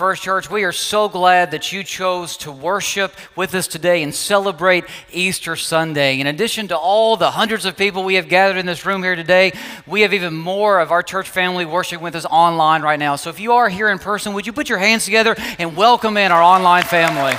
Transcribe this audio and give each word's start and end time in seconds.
First 0.00 0.22
Church. 0.22 0.50
We 0.50 0.64
are 0.64 0.72
so 0.72 1.10
glad 1.10 1.50
that 1.50 1.72
you 1.72 1.84
chose 1.84 2.38
to 2.38 2.50
worship 2.50 3.12
with 3.36 3.54
us 3.54 3.68
today 3.68 4.02
and 4.02 4.14
celebrate 4.14 4.86
Easter 5.12 5.56
Sunday. 5.56 6.18
In 6.18 6.26
addition 6.26 6.68
to 6.68 6.78
all 6.78 7.18
the 7.18 7.32
hundreds 7.32 7.66
of 7.66 7.76
people 7.76 8.02
we 8.02 8.14
have 8.14 8.26
gathered 8.26 8.56
in 8.56 8.64
this 8.64 8.86
room 8.86 9.02
here 9.02 9.14
today, 9.14 9.52
we 9.86 10.00
have 10.00 10.14
even 10.14 10.32
more 10.32 10.80
of 10.80 10.90
our 10.90 11.02
church 11.02 11.28
family 11.28 11.66
worshiping 11.66 12.02
with 12.02 12.14
us 12.14 12.24
online 12.24 12.80
right 12.80 12.98
now. 12.98 13.16
So 13.16 13.28
if 13.28 13.38
you 13.38 13.52
are 13.52 13.68
here 13.68 13.90
in 13.90 13.98
person, 13.98 14.32
would 14.32 14.46
you 14.46 14.54
put 14.54 14.70
your 14.70 14.78
hands 14.78 15.04
together 15.04 15.36
and 15.58 15.76
welcome 15.76 16.16
in 16.16 16.32
our 16.32 16.42
online 16.42 16.84
family? 16.84 17.34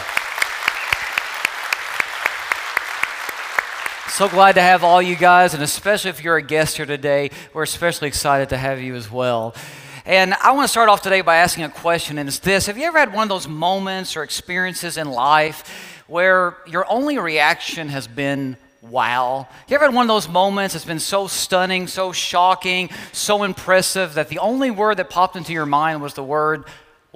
So 4.09 4.29
glad 4.29 4.53
to 4.53 4.61
have 4.61 4.83
all 4.83 5.01
you 5.01 5.15
guys, 5.15 5.55
and 5.55 5.63
especially 5.63 6.11
if 6.11 6.23
you're 6.23 6.37
a 6.37 6.43
guest 6.43 6.77
here 6.77 6.85
today, 6.85 7.31
we're 7.53 7.63
especially 7.63 8.07
excited 8.07 8.49
to 8.49 8.57
have 8.57 8.79
you 8.79 8.93
as 8.93 9.09
well. 9.09 9.55
And 10.05 10.33
I 10.33 10.51
want 10.53 10.63
to 10.63 10.67
start 10.67 10.89
off 10.89 11.03
today 11.03 11.21
by 11.21 11.37
asking 11.37 11.63
a 11.63 11.69
question, 11.69 12.17
and 12.17 12.27
it's 12.27 12.39
this 12.39 12.65
Have 12.65 12.77
you 12.77 12.85
ever 12.85 12.97
had 12.97 13.13
one 13.13 13.23
of 13.23 13.29
those 13.29 13.47
moments 13.47 14.17
or 14.17 14.23
experiences 14.23 14.97
in 14.97 15.09
life 15.09 16.03
where 16.07 16.57
your 16.65 16.89
only 16.89 17.19
reaction 17.19 17.89
has 17.89 18.07
been 18.07 18.57
wow? 18.81 19.47
You 19.67 19.75
ever 19.75 19.85
had 19.85 19.93
one 19.93 20.05
of 20.05 20.07
those 20.07 20.27
moments 20.27 20.73
that's 20.73 20.85
been 20.85 20.99
so 20.99 21.27
stunning, 21.27 21.85
so 21.85 22.11
shocking, 22.11 22.89
so 23.11 23.43
impressive 23.43 24.15
that 24.15 24.29
the 24.29 24.39
only 24.39 24.71
word 24.71 24.97
that 24.97 25.11
popped 25.11 25.35
into 25.35 25.53
your 25.53 25.67
mind 25.67 26.01
was 26.01 26.15
the 26.15 26.23
word 26.23 26.63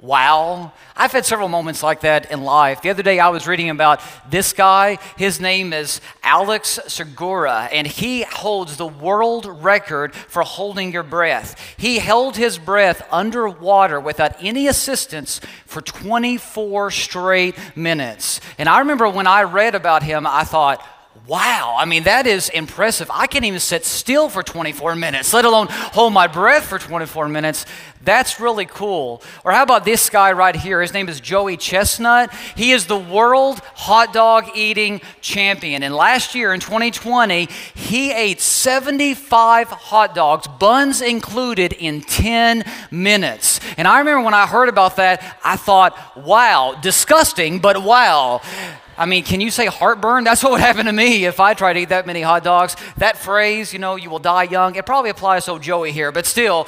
wow. 0.00 0.72
I've 0.94 1.12
had 1.12 1.24
several 1.24 1.48
moments 1.48 1.82
like 1.82 2.00
that 2.00 2.30
in 2.30 2.42
life. 2.42 2.82
The 2.82 2.90
other 2.90 3.02
day 3.02 3.18
I 3.18 3.30
was 3.30 3.46
reading 3.46 3.70
about 3.70 4.00
this 4.30 4.52
guy. 4.52 4.98
His 5.16 5.40
name 5.40 5.72
is 5.72 6.00
Alex 6.22 6.78
Segura, 6.86 7.68
and 7.72 7.86
he 7.86 8.22
holds 8.22 8.76
the 8.76 8.86
world 8.86 9.46
record 9.46 10.14
for 10.14 10.42
holding 10.42 10.92
your 10.92 11.02
breath. 11.02 11.58
He 11.78 11.98
held 11.98 12.36
his 12.36 12.58
breath 12.58 13.06
underwater 13.10 13.98
without 13.98 14.36
any 14.40 14.68
assistance 14.68 15.40
for 15.64 15.80
24 15.80 16.90
straight 16.90 17.56
minutes. 17.74 18.40
And 18.58 18.68
I 18.68 18.80
remember 18.80 19.08
when 19.08 19.26
I 19.26 19.42
read 19.42 19.74
about 19.74 20.02
him, 20.02 20.26
I 20.26 20.44
thought, 20.44 20.86
Wow, 21.26 21.76
I 21.78 21.86
mean, 21.86 22.04
that 22.04 22.26
is 22.26 22.48
impressive. 22.50 23.10
I 23.12 23.26
can't 23.26 23.44
even 23.44 23.58
sit 23.58 23.84
still 23.84 24.28
for 24.28 24.42
24 24.42 24.94
minutes, 24.94 25.32
let 25.32 25.44
alone 25.44 25.66
hold 25.70 26.12
my 26.12 26.26
breath 26.26 26.66
for 26.66 26.78
24 26.78 27.28
minutes. 27.28 27.66
That's 28.02 28.38
really 28.38 28.66
cool. 28.66 29.22
Or 29.42 29.50
how 29.50 29.64
about 29.64 29.84
this 29.84 30.08
guy 30.08 30.32
right 30.32 30.54
here? 30.54 30.80
His 30.80 30.92
name 30.92 31.08
is 31.08 31.20
Joey 31.20 31.56
Chestnut. 31.56 32.32
He 32.54 32.70
is 32.70 32.86
the 32.86 32.98
world 32.98 33.58
hot 33.74 34.12
dog 34.12 34.50
eating 34.54 35.00
champion. 35.20 35.82
And 35.82 35.94
last 35.94 36.34
year 36.34 36.54
in 36.54 36.60
2020, 36.60 37.48
he 37.74 38.12
ate 38.12 38.40
75 38.40 39.68
hot 39.68 40.14
dogs, 40.14 40.46
buns 40.46 41.00
included, 41.00 41.72
in 41.72 42.02
10 42.02 42.64
minutes. 42.92 43.58
And 43.76 43.88
I 43.88 43.98
remember 43.98 44.24
when 44.24 44.34
I 44.34 44.46
heard 44.46 44.68
about 44.68 44.96
that, 44.96 45.38
I 45.42 45.56
thought, 45.56 46.16
wow, 46.16 46.78
disgusting, 46.80 47.58
but 47.58 47.82
wow. 47.82 48.42
I 48.98 49.06
mean, 49.06 49.24
can 49.24 49.40
you 49.40 49.50
say 49.50 49.66
heartburn? 49.66 50.24
That's 50.24 50.42
what 50.42 50.52
would 50.52 50.60
happen 50.60 50.86
to 50.86 50.92
me 50.92 51.26
if 51.26 51.40
I 51.40 51.54
tried 51.54 51.74
to 51.74 51.80
eat 51.80 51.90
that 51.90 52.06
many 52.06 52.22
hot 52.22 52.44
dogs. 52.44 52.76
That 52.96 53.18
phrase, 53.18 53.72
you 53.72 53.78
know, 53.78 53.96
you 53.96 54.10
will 54.10 54.18
die 54.18 54.44
young, 54.44 54.74
it 54.74 54.86
probably 54.86 55.10
applies 55.10 55.44
to 55.46 55.58
Joey 55.58 55.92
here, 55.92 56.12
but 56.12 56.26
still, 56.26 56.66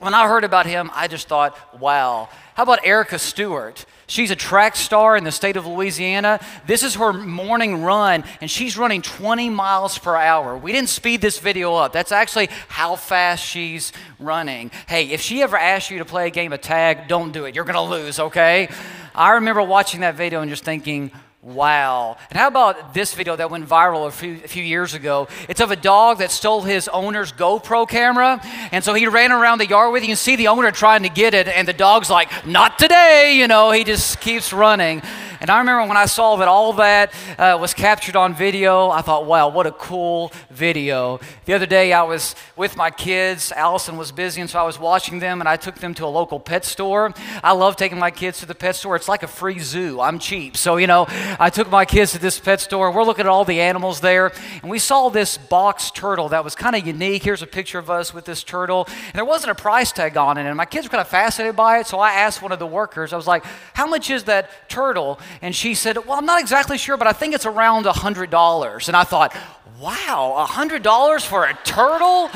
when 0.00 0.12
I 0.12 0.28
heard 0.28 0.44
about 0.44 0.66
him, 0.66 0.90
I 0.92 1.08
just 1.08 1.28
thought, 1.28 1.80
wow. 1.80 2.28
How 2.54 2.62
about 2.62 2.84
Erica 2.84 3.18
Stewart? 3.18 3.86
She's 4.06 4.30
a 4.30 4.36
track 4.36 4.76
star 4.76 5.16
in 5.16 5.24
the 5.24 5.32
state 5.32 5.56
of 5.56 5.66
Louisiana. 5.66 6.40
This 6.66 6.82
is 6.82 6.96
her 6.96 7.12
morning 7.12 7.82
run, 7.82 8.22
and 8.40 8.50
she's 8.50 8.76
running 8.76 9.00
20 9.00 9.48
miles 9.48 9.98
per 9.98 10.14
hour. 10.14 10.56
We 10.58 10.72
didn't 10.72 10.90
speed 10.90 11.20
this 11.20 11.38
video 11.38 11.74
up. 11.74 11.92
That's 11.92 12.12
actually 12.12 12.48
how 12.68 12.96
fast 12.96 13.44
she's 13.44 13.92
running. 14.18 14.70
Hey, 14.86 15.10
if 15.10 15.20
she 15.20 15.42
ever 15.42 15.56
asks 15.56 15.90
you 15.90 15.98
to 15.98 16.04
play 16.04 16.26
a 16.26 16.30
game 16.30 16.52
of 16.52 16.60
tag, 16.60 17.08
don't 17.08 17.32
do 17.32 17.46
it. 17.46 17.54
You're 17.54 17.64
going 17.64 17.74
to 17.74 17.80
lose, 17.80 18.18
okay? 18.18 18.68
I 19.14 19.30
remember 19.30 19.62
watching 19.62 20.00
that 20.00 20.16
video 20.16 20.42
and 20.42 20.50
just 20.50 20.64
thinking, 20.64 21.10
Wow. 21.44 22.16
And 22.30 22.38
how 22.38 22.48
about 22.48 22.94
this 22.94 23.12
video 23.12 23.36
that 23.36 23.50
went 23.50 23.68
viral 23.68 24.06
a 24.06 24.10
few, 24.10 24.40
a 24.42 24.48
few, 24.48 24.62
years 24.62 24.94
ago? 24.94 25.28
It's 25.46 25.60
of 25.60 25.70
a 25.70 25.76
dog 25.76 26.18
that 26.18 26.30
stole 26.30 26.62
his 26.62 26.88
owner's 26.88 27.32
GoPro 27.32 27.86
camera. 27.86 28.40
And 28.72 28.82
so 28.82 28.94
he 28.94 29.06
ran 29.06 29.30
around 29.30 29.58
the 29.58 29.66
yard 29.66 29.92
with 29.92 30.02
it. 30.02 30.06
You 30.06 30.12
can 30.12 30.16
see 30.16 30.36
the 30.36 30.48
owner 30.48 30.70
trying 30.70 31.02
to 31.02 31.10
get 31.10 31.34
it, 31.34 31.46
and 31.46 31.68
the 31.68 31.74
dog's 31.74 32.08
like, 32.08 32.46
not 32.46 32.78
today. 32.78 33.36
You 33.36 33.46
know, 33.46 33.72
he 33.72 33.84
just 33.84 34.22
keeps 34.22 34.54
running. 34.54 35.02
And 35.44 35.50
I 35.50 35.58
remember 35.58 35.86
when 35.86 35.98
I 35.98 36.06
saw 36.06 36.36
that 36.36 36.48
all 36.48 36.72
that 36.74 37.12
uh, 37.38 37.58
was 37.60 37.74
captured 37.74 38.16
on 38.16 38.34
video, 38.34 38.88
I 38.88 39.02
thought, 39.02 39.26
wow, 39.26 39.48
what 39.48 39.66
a 39.66 39.72
cool 39.72 40.32
video. 40.48 41.20
The 41.44 41.52
other 41.52 41.66
day 41.66 41.92
I 41.92 42.02
was 42.02 42.34
with 42.56 42.78
my 42.78 42.90
kids. 42.90 43.52
Allison 43.52 43.98
was 43.98 44.10
busy, 44.10 44.40
and 44.40 44.48
so 44.48 44.58
I 44.58 44.62
was 44.62 44.78
watching 44.78 45.18
them, 45.18 45.42
and 45.42 45.48
I 45.48 45.56
took 45.56 45.74
them 45.74 45.92
to 45.94 46.06
a 46.06 46.08
local 46.08 46.40
pet 46.40 46.64
store. 46.64 47.12
I 47.42 47.52
love 47.52 47.76
taking 47.76 47.98
my 47.98 48.10
kids 48.10 48.40
to 48.40 48.46
the 48.46 48.54
pet 48.54 48.74
store. 48.74 48.96
It's 48.96 49.06
like 49.06 49.22
a 49.22 49.26
free 49.26 49.58
zoo. 49.58 50.00
I'm 50.00 50.18
cheap. 50.18 50.56
So, 50.56 50.78
you 50.78 50.86
know, 50.86 51.04
I 51.38 51.50
took 51.50 51.70
my 51.70 51.84
kids 51.84 52.12
to 52.12 52.18
this 52.18 52.38
pet 52.38 52.60
store. 52.60 52.90
We're 52.90 53.04
looking 53.04 53.24
at 53.24 53.28
all 53.28 53.44
the 53.44 53.60
animals 53.60 54.00
there, 54.00 54.32
and 54.62 54.70
we 54.70 54.78
saw 54.78 55.08
this 55.08 55.36
box 55.38 55.90
turtle 55.90 56.28
that 56.30 56.44
was 56.44 56.54
kind 56.54 56.76
of 56.76 56.86
unique. 56.86 57.22
Here's 57.22 57.42
a 57.42 57.46
picture 57.46 57.78
of 57.78 57.90
us 57.90 58.12
with 58.14 58.24
this 58.24 58.42
turtle, 58.42 58.86
and 58.88 59.14
there 59.14 59.24
wasn't 59.24 59.52
a 59.52 59.54
price 59.54 59.92
tag 59.92 60.16
on 60.16 60.38
it. 60.38 60.46
And 60.46 60.56
my 60.56 60.64
kids 60.64 60.86
were 60.86 60.90
kind 60.90 61.00
of 61.00 61.08
fascinated 61.08 61.56
by 61.56 61.78
it, 61.78 61.86
so 61.86 61.98
I 61.98 62.12
asked 62.12 62.42
one 62.42 62.52
of 62.52 62.58
the 62.58 62.66
workers, 62.66 63.12
I 63.12 63.16
was 63.16 63.26
like, 63.26 63.44
how 63.72 63.86
much 63.86 64.10
is 64.10 64.24
that 64.24 64.68
turtle? 64.68 65.18
And 65.42 65.54
she 65.54 65.74
said, 65.74 65.96
Well, 66.06 66.18
I'm 66.18 66.26
not 66.26 66.40
exactly 66.40 66.78
sure, 66.78 66.96
but 66.96 67.06
I 67.06 67.12
think 67.12 67.34
it's 67.34 67.46
around 67.46 67.86
$100. 67.86 68.88
And 68.88 68.96
I 68.96 69.04
thought, 69.04 69.34
Wow, 69.80 70.46
$100 70.48 71.26
for 71.26 71.44
a 71.44 71.54
turtle? 71.64 72.30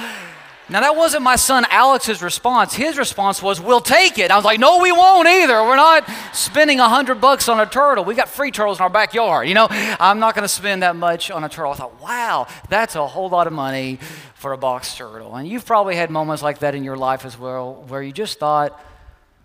Now, 0.70 0.80
that 0.80 0.96
wasn't 0.96 1.22
my 1.22 1.36
son 1.36 1.64
Alex's 1.70 2.22
response. 2.22 2.74
His 2.74 2.98
response 2.98 3.42
was, 3.42 3.58
We'll 3.60 3.80
take 3.80 4.18
it. 4.18 4.30
I 4.30 4.36
was 4.36 4.44
like, 4.44 4.60
No, 4.60 4.78
we 4.78 4.92
won't 4.92 5.26
either. 5.26 5.62
We're 5.62 5.76
not 5.76 6.08
spending 6.34 6.78
a 6.78 6.88
hundred 6.88 7.20
bucks 7.20 7.48
on 7.48 7.58
a 7.58 7.66
turtle. 7.66 8.04
We 8.04 8.14
got 8.14 8.28
free 8.28 8.50
turtles 8.50 8.78
in 8.78 8.82
our 8.82 8.90
backyard. 8.90 9.48
You 9.48 9.54
know, 9.54 9.66
I'm 9.70 10.18
not 10.18 10.34
going 10.34 10.42
to 10.42 10.48
spend 10.48 10.82
that 10.82 10.94
much 10.94 11.30
on 11.30 11.42
a 11.42 11.48
turtle. 11.48 11.72
I 11.72 11.76
thought, 11.76 12.02
Wow, 12.02 12.46
that's 12.68 12.96
a 12.96 13.06
whole 13.06 13.30
lot 13.30 13.46
of 13.46 13.52
money 13.52 13.98
for 14.34 14.52
a 14.52 14.58
box 14.58 14.94
turtle. 14.94 15.34
And 15.36 15.48
you've 15.48 15.64
probably 15.64 15.96
had 15.96 16.10
moments 16.10 16.42
like 16.42 16.58
that 16.58 16.74
in 16.74 16.84
your 16.84 16.96
life 16.96 17.24
as 17.24 17.38
well, 17.38 17.84
where 17.88 18.02
you 18.02 18.12
just 18.12 18.38
thought, 18.38 18.78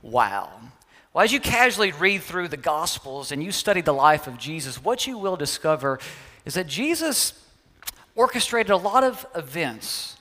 Wow. 0.01 0.49
Well, 1.13 1.23
as 1.23 1.31
you 1.31 1.39
casually 1.39 1.91
read 1.91 2.23
through 2.23 2.47
the 2.47 2.57
Gospels 2.57 3.31
and 3.31 3.43
you 3.43 3.51
study 3.51 3.81
the 3.81 3.93
life 3.93 4.25
of 4.25 4.37
Jesus, 4.37 4.83
what 4.83 5.05
you 5.05 5.17
will 5.17 5.35
discover 5.35 5.99
is 6.43 6.55
that 6.55 6.67
Jesus 6.67 7.33
orchestrated 8.15 8.71
a 8.71 8.77
lot 8.77 9.03
of 9.03 9.25
events, 9.35 10.12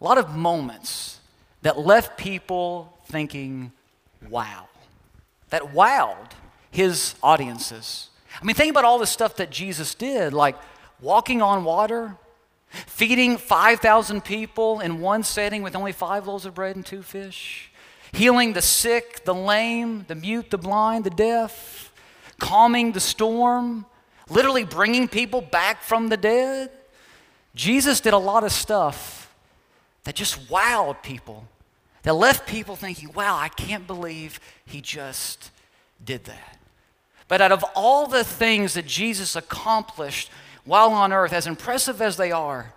a 0.00 0.04
lot 0.04 0.18
of 0.18 0.34
moments 0.34 1.20
that 1.62 1.78
left 1.78 2.18
people 2.18 2.96
thinking, 3.06 3.72
wow, 4.28 4.68
that 5.50 5.62
wowed 5.74 6.30
his 6.70 7.14
audiences. 7.22 8.10
I 8.40 8.44
mean, 8.44 8.54
think 8.54 8.70
about 8.70 8.84
all 8.84 8.98
the 8.98 9.06
stuff 9.06 9.36
that 9.36 9.50
Jesus 9.50 9.94
did, 9.94 10.32
like 10.32 10.56
walking 11.00 11.42
on 11.42 11.64
water, 11.64 12.16
feeding 12.68 13.36
5,000 13.36 14.22
people 14.22 14.80
in 14.80 15.00
one 15.00 15.22
setting 15.22 15.62
with 15.62 15.74
only 15.74 15.92
five 15.92 16.26
loaves 16.26 16.44
of 16.44 16.54
bread 16.54 16.76
and 16.76 16.84
two 16.84 17.02
fish 17.02 17.68
healing 18.12 18.52
the 18.52 18.62
sick, 18.62 19.24
the 19.24 19.34
lame, 19.34 20.04
the 20.08 20.14
mute, 20.14 20.50
the 20.50 20.58
blind, 20.58 21.04
the 21.04 21.10
deaf, 21.10 21.92
calming 22.38 22.92
the 22.92 23.00
storm, 23.00 23.86
literally 24.28 24.64
bringing 24.64 25.08
people 25.08 25.40
back 25.40 25.82
from 25.82 26.08
the 26.08 26.16
dead. 26.16 26.70
Jesus 27.54 28.00
did 28.00 28.12
a 28.12 28.18
lot 28.18 28.44
of 28.44 28.52
stuff 28.52 29.17
that 30.08 30.14
just 30.14 30.48
wowed 30.48 31.02
people, 31.02 31.46
that 32.02 32.14
left 32.14 32.48
people 32.48 32.76
thinking, 32.76 33.12
wow, 33.12 33.36
I 33.36 33.48
can't 33.50 33.86
believe 33.86 34.40
he 34.64 34.80
just 34.80 35.50
did 36.02 36.24
that. 36.24 36.56
But 37.28 37.42
out 37.42 37.52
of 37.52 37.62
all 37.74 38.06
the 38.06 38.24
things 38.24 38.72
that 38.72 38.86
Jesus 38.86 39.36
accomplished 39.36 40.30
while 40.64 40.92
on 40.92 41.12
earth, 41.12 41.34
as 41.34 41.46
impressive 41.46 42.00
as 42.00 42.16
they 42.16 42.32
are, 42.32 42.72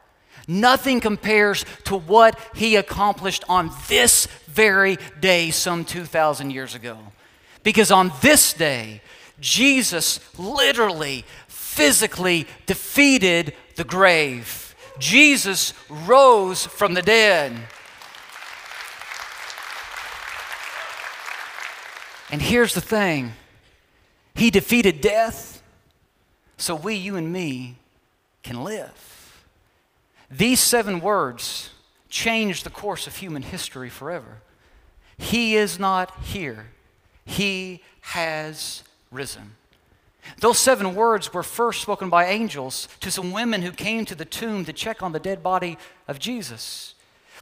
Nothing 0.48 1.00
compares 1.00 1.66
to 1.86 1.95
what 1.95 2.38
he 2.56 2.75
accomplished 2.75 3.44
on 3.48 3.72
this 3.88 4.25
very 4.48 4.98
day, 5.19 5.51
some 5.51 5.86
2,000 5.86 6.50
years 6.50 6.74
ago. 6.74 6.98
Because 7.63 7.92
on 7.92 8.12
this 8.22 8.51
day, 8.51 9.01
Jesus 9.39 10.19
literally, 10.39 11.24
physically 11.48 12.48
defeated 12.66 13.54
the 13.75 13.83
grave. 13.83 14.70
Jesus 15.01 15.74
rose 15.89 16.65
from 16.65 16.94
the 16.94 17.01
dead. 17.01 17.51
And 22.31 22.42
here's 22.42 22.74
the 22.74 22.81
thing 22.81 23.33
He 24.36 24.50
defeated 24.50 25.01
death 25.01 25.62
so 26.62 26.75
we, 26.75 26.94
you 26.94 27.15
and 27.15 27.33
me, 27.33 27.77
can 28.44 28.63
live. 28.63 29.44
These 30.30 30.59
seven 30.59 31.01
words 31.01 31.71
changed 32.07 32.63
the 32.65 32.69
course 32.69 33.07
of 33.07 33.15
human 33.15 33.42
history 33.42 33.89
forever. 33.89 34.42
He 35.18 35.56
is 35.56 35.80
not 35.80 36.15
here, 36.24 36.68
He 37.25 37.81
has 38.01 38.83
risen. 39.12 39.56
Those 40.39 40.59
seven 40.59 40.95
words 40.95 41.33
were 41.33 41.44
first 41.44 41.81
spoken 41.81 42.09
by 42.09 42.25
angels 42.25 42.88
to 43.00 43.12
some 43.12 43.31
women 43.31 43.62
who 43.62 43.71
came 43.71 44.06
to 44.06 44.15
the 44.15 44.25
tomb 44.25 44.65
to 44.65 44.73
check 44.73 45.01
on 45.01 45.12
the 45.12 45.19
dead 45.19 45.41
body 45.41 45.77
of 46.07 46.19
Jesus. 46.19 46.95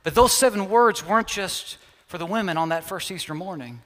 But 0.04 0.16
those 0.16 0.34
seven 0.34 0.70
words 0.70 1.06
weren't 1.06 1.28
just 1.28 1.78
for 2.08 2.18
the 2.18 2.26
women 2.26 2.58
on 2.58 2.70
that 2.70 2.84
first 2.84 3.12
Easter 3.12 3.34
morning. 3.34 3.82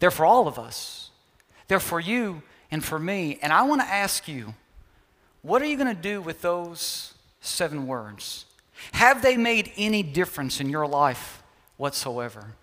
They're 0.00 0.10
for 0.10 0.26
all 0.26 0.48
of 0.48 0.58
us. 0.58 1.10
They're 1.68 1.80
for 1.80 2.00
you 2.00 2.42
and 2.70 2.84
for 2.84 2.98
me. 2.98 3.38
And 3.40 3.52
I 3.52 3.62
want 3.62 3.80
to 3.80 3.86
ask 3.86 4.28
you, 4.28 4.54
what 5.42 5.62
are 5.62 5.66
you 5.66 5.76
going 5.76 5.94
to 5.94 6.02
do 6.02 6.20
with 6.20 6.42
those 6.42 7.14
seven 7.40 7.86
words? 7.86 8.46
Have 8.92 9.22
they 9.22 9.36
made 9.36 9.72
any 9.76 10.02
difference 10.02 10.60
in 10.60 10.68
your 10.68 10.86
life 10.86 11.42
whatsoever? 11.76 12.56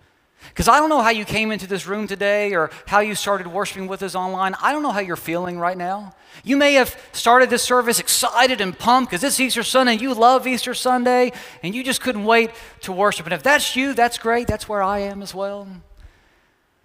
Because 0.48 0.68
I 0.68 0.78
don't 0.78 0.88
know 0.88 1.00
how 1.00 1.10
you 1.10 1.24
came 1.24 1.50
into 1.50 1.66
this 1.66 1.86
room 1.86 2.06
today 2.06 2.54
or 2.54 2.70
how 2.86 3.00
you 3.00 3.14
started 3.14 3.46
worshiping 3.46 3.86
with 3.88 4.02
us 4.02 4.14
online. 4.14 4.54
I 4.60 4.72
don't 4.72 4.82
know 4.82 4.90
how 4.90 5.00
you're 5.00 5.16
feeling 5.16 5.58
right 5.58 5.76
now. 5.76 6.14
You 6.44 6.56
may 6.56 6.74
have 6.74 6.98
started 7.12 7.50
this 7.50 7.62
service 7.62 7.98
excited 8.00 8.60
and 8.60 8.78
pumped 8.78 9.10
because 9.10 9.24
it's 9.24 9.38
Easter 9.40 9.62
Sunday 9.62 9.92
and 9.92 10.00
you 10.00 10.14
love 10.14 10.46
Easter 10.46 10.74
Sunday 10.74 11.32
and 11.62 11.74
you 11.74 11.82
just 11.84 12.00
couldn't 12.00 12.24
wait 12.24 12.50
to 12.82 12.92
worship. 12.92 13.26
And 13.26 13.32
if 13.32 13.42
that's 13.42 13.76
you, 13.76 13.94
that's 13.94 14.18
great. 14.18 14.46
That's 14.46 14.68
where 14.68 14.82
I 14.82 15.00
am 15.00 15.22
as 15.22 15.34
well. 15.34 15.68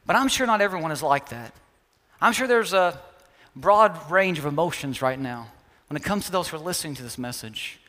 But 0.06 0.16
I'm 0.16 0.28
sure 0.28 0.48
not 0.48 0.62
everyone 0.62 0.92
is 0.92 1.04
like 1.04 1.30
that. 1.30 1.54
I'm 2.22 2.34
sure 2.34 2.48
there's 2.48 2.74
a 2.74 3.00
broad 3.56 4.10
range 4.10 4.40
of 4.40 4.46
emotions 4.46 5.02
right 5.02 5.20
now 5.20 5.48
when 5.88 5.98
it 5.98 6.04
comes 6.04 6.26
to 6.26 6.32
those 6.32 6.48
who 6.48 6.58
are 6.58 6.62
listening 6.62 6.96
to 6.96 7.04
this 7.04 7.18
message. 7.18 7.80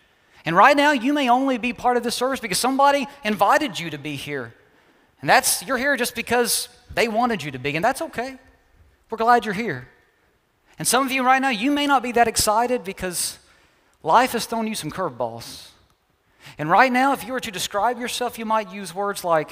And 0.45 0.57
right 0.57 0.77
now, 0.77 0.93
you 0.93 1.13
may 1.13 1.29
only 1.29 1.59
be 1.59 1.73
part 1.73 1.97
of 1.97 2.03
this 2.03 2.15
service 2.15 2.41
because 2.41 2.59
somebody 2.59 3.07
invited 3.25 3.79
you 3.79 3.91
to 3.91 3.99
be 3.99 4.17
here. 4.17 4.55
And 5.21 5.29
that's, 5.29 5.65
you're 5.65 5.79
here 5.79 5.97
just 5.97 6.15
because 6.15 6.69
they 6.95 7.09
wanted 7.09 7.43
you 7.43 7.51
to 7.51 7.59
be, 7.59 7.75
and 7.77 7.85
that's 7.85 8.03
okay. 8.03 8.39
We're 9.11 9.19
glad 9.19 9.45
you're 9.45 9.55
here. 9.55 9.89
And 10.79 10.87
some 10.87 11.05
of 11.05 11.11
you 11.11 11.25
right 11.25 11.41
now, 11.41 11.49
you 11.49 11.71
may 11.71 11.87
not 11.87 12.03
be 12.03 12.13
that 12.13 12.29
excited 12.29 12.85
because 12.85 13.39
life 14.03 14.33
has 14.33 14.47
thrown 14.47 14.67
you 14.67 14.75
some 14.75 14.91
curveballs. 14.91 15.69
And 16.57 16.71
right 16.71 16.93
now, 16.93 17.13
if 17.13 17.27
you 17.27 17.33
were 17.33 17.41
to 17.41 17.51
describe 17.51 17.99
yourself, 17.99 18.39
you 18.39 18.45
might 18.45 18.73
use 18.73 18.95
words 18.95 19.25
like 19.25 19.51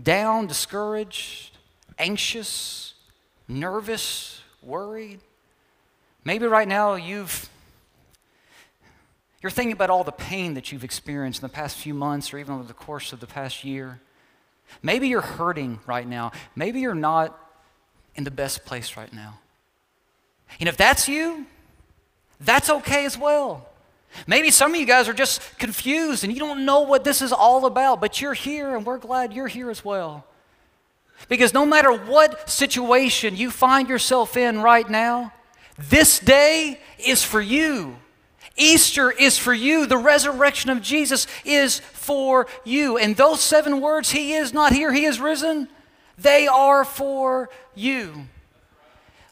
down, 0.00 0.46
discouraged, 0.46 1.56
anxious, 1.98 2.94
nervous, 3.48 4.42
worried. 4.62 5.20
Maybe 6.24 6.46
right 6.46 6.68
now 6.68 6.94
you've 6.94 7.48
you're 9.42 9.50
thinking 9.50 9.72
about 9.72 9.90
all 9.90 10.04
the 10.04 10.12
pain 10.12 10.54
that 10.54 10.72
you've 10.72 10.84
experienced 10.84 11.42
in 11.42 11.48
the 11.48 11.52
past 11.52 11.76
few 11.76 11.92
months 11.92 12.32
or 12.32 12.38
even 12.38 12.54
over 12.54 12.64
the 12.64 12.72
course 12.72 13.12
of 13.12 13.20
the 13.20 13.26
past 13.26 13.62
year. 13.62 14.00
Maybe 14.82 15.08
you're 15.08 15.20
hurting 15.20 15.80
right 15.86 16.06
now. 16.06 16.32
Maybe 16.54 16.80
you're 16.80 16.94
not 16.94 17.38
in 18.14 18.24
the 18.24 18.30
best 18.30 18.64
place 18.64 18.96
right 18.96 19.12
now. 19.12 19.38
And 20.60 20.68
if 20.68 20.76
that's 20.76 21.08
you, 21.08 21.46
that's 22.40 22.70
okay 22.70 23.04
as 23.04 23.18
well. 23.18 23.68
Maybe 24.26 24.50
some 24.50 24.74
of 24.74 24.80
you 24.80 24.86
guys 24.86 25.08
are 25.08 25.14
just 25.14 25.58
confused 25.58 26.22
and 26.22 26.32
you 26.32 26.38
don't 26.38 26.64
know 26.64 26.80
what 26.80 27.02
this 27.02 27.20
is 27.20 27.32
all 27.32 27.66
about, 27.66 28.00
but 28.00 28.20
you're 28.20 28.34
here 28.34 28.76
and 28.76 28.86
we're 28.86 28.98
glad 28.98 29.32
you're 29.32 29.48
here 29.48 29.70
as 29.70 29.84
well. 29.84 30.24
Because 31.28 31.52
no 31.52 31.66
matter 31.66 31.92
what 31.92 32.48
situation 32.48 33.36
you 33.36 33.50
find 33.50 33.88
yourself 33.88 34.36
in 34.36 34.60
right 34.60 34.88
now, 34.88 35.32
this 35.78 36.18
day 36.20 36.80
is 36.98 37.24
for 37.24 37.40
you. 37.40 37.96
Easter 38.56 39.10
is 39.10 39.38
for 39.38 39.52
you. 39.52 39.86
The 39.86 39.96
resurrection 39.96 40.70
of 40.70 40.80
Jesus 40.80 41.26
is 41.44 41.80
for 41.80 42.46
you. 42.64 42.96
And 42.96 43.16
those 43.16 43.40
seven 43.40 43.80
words, 43.80 44.10
He 44.10 44.34
is 44.34 44.52
not 44.52 44.72
here, 44.72 44.92
He 44.92 45.04
is 45.04 45.20
risen, 45.20 45.68
they 46.18 46.46
are 46.46 46.84
for 46.84 47.50
you. 47.74 48.26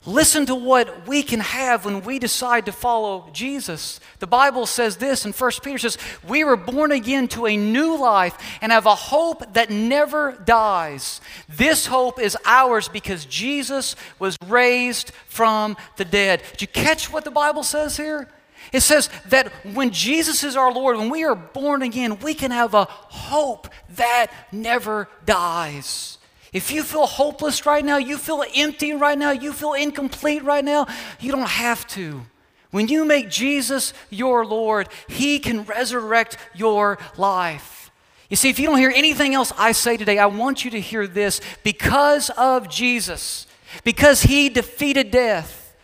Listen 0.04 0.46
to 0.46 0.54
what 0.56 1.06
we 1.06 1.22
can 1.22 1.38
have 1.38 1.84
when 1.84 2.02
we 2.02 2.18
decide 2.18 2.66
to 2.66 2.72
follow 2.72 3.28
Jesus. 3.32 4.00
The 4.18 4.26
Bible 4.26 4.66
says 4.66 4.96
this 4.96 5.24
in 5.24 5.32
1 5.32 5.50
Peter 5.62 5.78
says, 5.78 5.96
We 6.26 6.42
were 6.42 6.56
born 6.56 6.90
again 6.90 7.28
to 7.28 7.46
a 7.46 7.56
new 7.56 7.96
life 7.96 8.36
and 8.60 8.72
have 8.72 8.86
a 8.86 8.96
hope 8.96 9.54
that 9.54 9.70
never 9.70 10.32
dies. 10.44 11.20
This 11.48 11.86
hope 11.86 12.18
is 12.18 12.36
ours 12.44 12.88
because 12.88 13.26
Jesus 13.26 13.94
was 14.18 14.36
raised 14.48 15.12
from 15.28 15.76
the 15.96 16.04
dead. 16.04 16.42
Did 16.52 16.62
you 16.62 16.68
catch 16.68 17.12
what 17.12 17.24
the 17.24 17.30
Bible 17.30 17.62
says 17.62 17.96
here? 17.96 18.28
It 18.72 18.80
says 18.80 19.10
that 19.26 19.52
when 19.74 19.90
Jesus 19.90 20.42
is 20.42 20.56
our 20.56 20.72
Lord, 20.72 20.96
when 20.96 21.10
we 21.10 21.24
are 21.24 21.34
born 21.34 21.82
again, 21.82 22.18
we 22.20 22.32
can 22.32 22.50
have 22.50 22.72
a 22.72 22.84
hope 22.84 23.68
that 23.96 24.28
never 24.50 25.08
dies. 25.26 26.18
If 26.52 26.70
you 26.70 26.82
feel 26.82 27.06
hopeless 27.06 27.66
right 27.66 27.84
now, 27.84 27.98
you 27.98 28.16
feel 28.18 28.44
empty 28.54 28.92
right 28.94 29.18
now, 29.18 29.30
you 29.30 29.52
feel 29.52 29.74
incomplete 29.74 30.42
right 30.42 30.64
now, 30.64 30.86
you 31.20 31.32
don't 31.32 31.48
have 31.48 31.86
to. 31.88 32.22
When 32.70 32.88
you 32.88 33.04
make 33.04 33.28
Jesus 33.28 33.92
your 34.08 34.46
Lord, 34.46 34.88
He 35.08 35.38
can 35.38 35.64
resurrect 35.64 36.38
your 36.54 36.98
life. 37.16 37.90
You 38.30 38.36
see, 38.36 38.48
if 38.48 38.58
you 38.58 38.66
don't 38.66 38.78
hear 38.78 38.92
anything 38.94 39.34
else 39.34 39.52
I 39.58 39.72
say 39.72 39.98
today, 39.98 40.18
I 40.18 40.26
want 40.26 40.64
you 40.64 40.70
to 40.70 40.80
hear 40.80 41.06
this. 41.06 41.42
Because 41.62 42.30
of 42.30 42.70
Jesus, 42.70 43.46
because 43.84 44.22
He 44.22 44.48
defeated 44.48 45.10
death, 45.10 45.74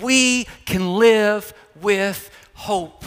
we 0.00 0.44
can 0.64 0.94
live 0.94 1.52
with 1.82 2.30
hope. 2.54 3.04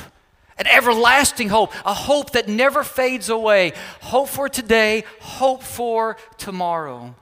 An 0.58 0.68
everlasting 0.68 1.50
hope, 1.50 1.74
a 1.86 1.94
hope 1.94 2.32
that 2.32 2.48
never 2.48 2.84
fades 2.84 3.30
away. 3.30 3.74
Hope 4.02 4.30
for 4.30 4.48
today, 4.48 5.04
hope 5.20 5.64
for 5.64 6.18
tomorrow. 6.38 7.16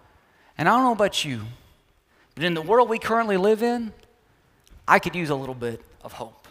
And 0.57 0.67
I 0.67 0.73
don't 0.73 0.83
know 0.83 0.91
about 0.91 1.23
you, 1.23 1.41
but 2.35 2.43
in 2.43 2.53
the 2.53 2.61
world 2.61 2.89
we 2.89 2.99
currently 2.99 3.37
live 3.37 3.63
in, 3.63 3.93
I 4.87 4.99
could 4.99 5.15
use 5.15 5.29
a 5.29 5.35
little 5.35 5.55
bit 5.55 5.81
of 6.03 6.13
hope. 6.13 6.47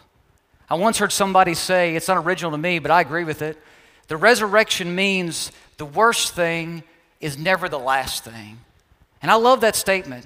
I 0.69 0.75
once 0.75 0.97
heard 0.97 1.11
somebody 1.11 1.53
say, 1.53 1.95
it's 1.95 2.07
not 2.07 2.17
original 2.17 2.51
to 2.51 2.57
me, 2.57 2.79
but 2.79 2.91
I 2.91 3.01
agree 3.01 3.23
with 3.23 3.41
it. 3.41 3.61
The 4.07 4.17
resurrection 4.17 4.95
means 4.95 5.51
the 5.77 5.85
worst 5.85 6.33
thing 6.33 6.83
is 7.19 7.37
never 7.37 7.69
the 7.69 7.79
last 7.79 8.23
thing. 8.23 8.57
And 9.21 9.29
I 9.29 9.35
love 9.35 9.61
that 9.61 9.75
statement 9.75 10.25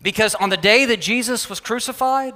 because 0.00 0.34
on 0.34 0.48
the 0.48 0.56
day 0.56 0.84
that 0.86 1.00
Jesus 1.00 1.50
was 1.50 1.60
crucified, 1.60 2.34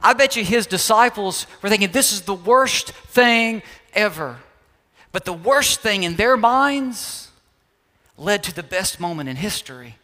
I 0.00 0.12
bet 0.14 0.36
you 0.36 0.44
his 0.44 0.66
disciples 0.66 1.46
were 1.60 1.68
thinking, 1.68 1.90
this 1.90 2.12
is 2.12 2.22
the 2.22 2.34
worst 2.34 2.90
thing 2.90 3.62
ever. 3.94 4.38
But 5.10 5.24
the 5.24 5.32
worst 5.32 5.80
thing 5.80 6.04
in 6.04 6.16
their 6.16 6.36
minds 6.36 7.30
led 8.16 8.42
to 8.44 8.54
the 8.54 8.62
best 8.62 9.00
moment 9.00 9.28
in 9.28 9.36
history 9.36 9.96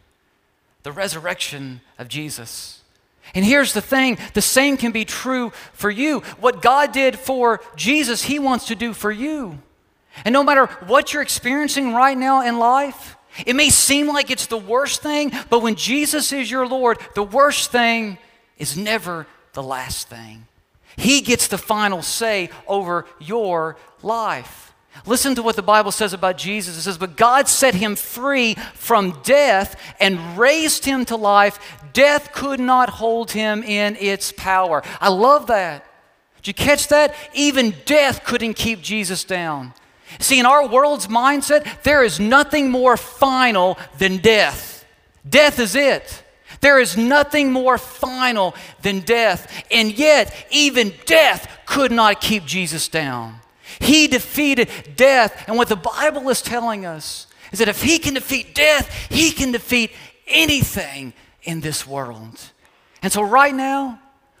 the 0.83 0.91
resurrection 0.93 1.81
of 1.97 2.07
Jesus. 2.07 2.81
And 3.35 3.45
here's 3.45 3.73
the 3.73 3.81
thing 3.81 4.17
the 4.33 4.41
same 4.41 4.77
can 4.77 4.91
be 4.91 5.05
true 5.05 5.51
for 5.73 5.89
you. 5.89 6.21
What 6.39 6.61
God 6.61 6.91
did 6.91 7.19
for 7.19 7.59
Jesus, 7.75 8.23
He 8.23 8.39
wants 8.39 8.67
to 8.67 8.75
do 8.75 8.93
for 8.93 9.11
you. 9.11 9.59
And 10.25 10.33
no 10.33 10.43
matter 10.43 10.65
what 10.87 11.13
you're 11.13 11.21
experiencing 11.21 11.93
right 11.93 12.17
now 12.17 12.45
in 12.47 12.59
life, 12.59 13.17
it 13.45 13.55
may 13.55 13.69
seem 13.69 14.07
like 14.07 14.31
it's 14.31 14.47
the 14.47 14.57
worst 14.57 15.01
thing, 15.01 15.31
but 15.49 15.61
when 15.61 15.75
Jesus 15.75 16.33
is 16.33 16.49
your 16.49 16.67
Lord, 16.67 16.97
the 17.13 17.23
worst 17.23 17.71
thing 17.71 18.17
is 18.57 18.75
never 18.75 19.27
the 19.53 19.63
last 19.63 20.07
thing. 20.07 20.45
He 20.97 21.21
gets 21.21 21.47
the 21.47 21.57
final 21.57 22.01
say 22.01 22.49
over 22.67 23.05
your 23.19 23.77
life. 24.01 24.73
Listen 25.05 25.35
to 25.35 25.43
what 25.43 25.55
the 25.55 25.61
Bible 25.61 25.91
says 25.91 26.13
about 26.13 26.37
Jesus. 26.37 26.77
It 26.77 26.81
says, 26.81 26.97
But 26.97 27.15
God 27.15 27.47
set 27.47 27.75
him 27.75 27.95
free 27.95 28.55
from 28.73 29.19
death 29.23 29.79
and 29.99 30.37
raised 30.37 30.85
him 30.85 31.05
to 31.05 31.15
life. 31.15 31.59
Death 31.93 32.33
could 32.33 32.59
not 32.59 32.89
hold 32.89 33.31
him 33.31 33.63
in 33.63 33.95
its 33.97 34.31
power. 34.31 34.83
I 34.99 35.09
love 35.09 35.47
that. 35.47 35.85
Did 36.37 36.47
you 36.47 36.53
catch 36.53 36.87
that? 36.89 37.15
Even 37.33 37.75
death 37.85 38.23
couldn't 38.23 38.55
keep 38.55 38.81
Jesus 38.81 39.23
down. 39.23 39.73
See, 40.19 40.39
in 40.39 40.45
our 40.45 40.67
world's 40.67 41.07
mindset, 41.07 41.83
there 41.83 42.03
is 42.03 42.19
nothing 42.19 42.69
more 42.69 42.97
final 42.97 43.77
than 43.99 44.17
death. 44.17 44.85
Death 45.27 45.59
is 45.59 45.75
it. 45.75 46.23
There 46.61 46.79
is 46.79 46.97
nothing 46.97 47.51
more 47.51 47.77
final 47.77 48.55
than 48.81 48.99
death. 49.01 49.65
And 49.71 49.97
yet, 49.97 50.33
even 50.51 50.93
death 51.05 51.49
could 51.65 51.91
not 51.91 52.21
keep 52.21 52.45
Jesus 52.45 52.87
down. 52.87 53.39
He 53.79 54.07
defeated 54.07 54.69
death. 54.95 55.45
And 55.47 55.57
what 55.57 55.69
the 55.69 55.75
Bible 55.75 56.29
is 56.29 56.41
telling 56.41 56.85
us 56.85 57.27
is 57.51 57.59
that 57.59 57.67
if 57.67 57.81
He 57.81 57.99
can 57.99 58.13
defeat 58.13 58.53
death, 58.53 58.93
He 59.09 59.31
can 59.31 59.51
defeat 59.51 59.91
anything 60.27 61.13
in 61.43 61.61
this 61.61 61.87
world. 61.87 62.39
And 63.01 63.11
so, 63.11 63.21
right 63.21 63.55
now, 63.55 63.99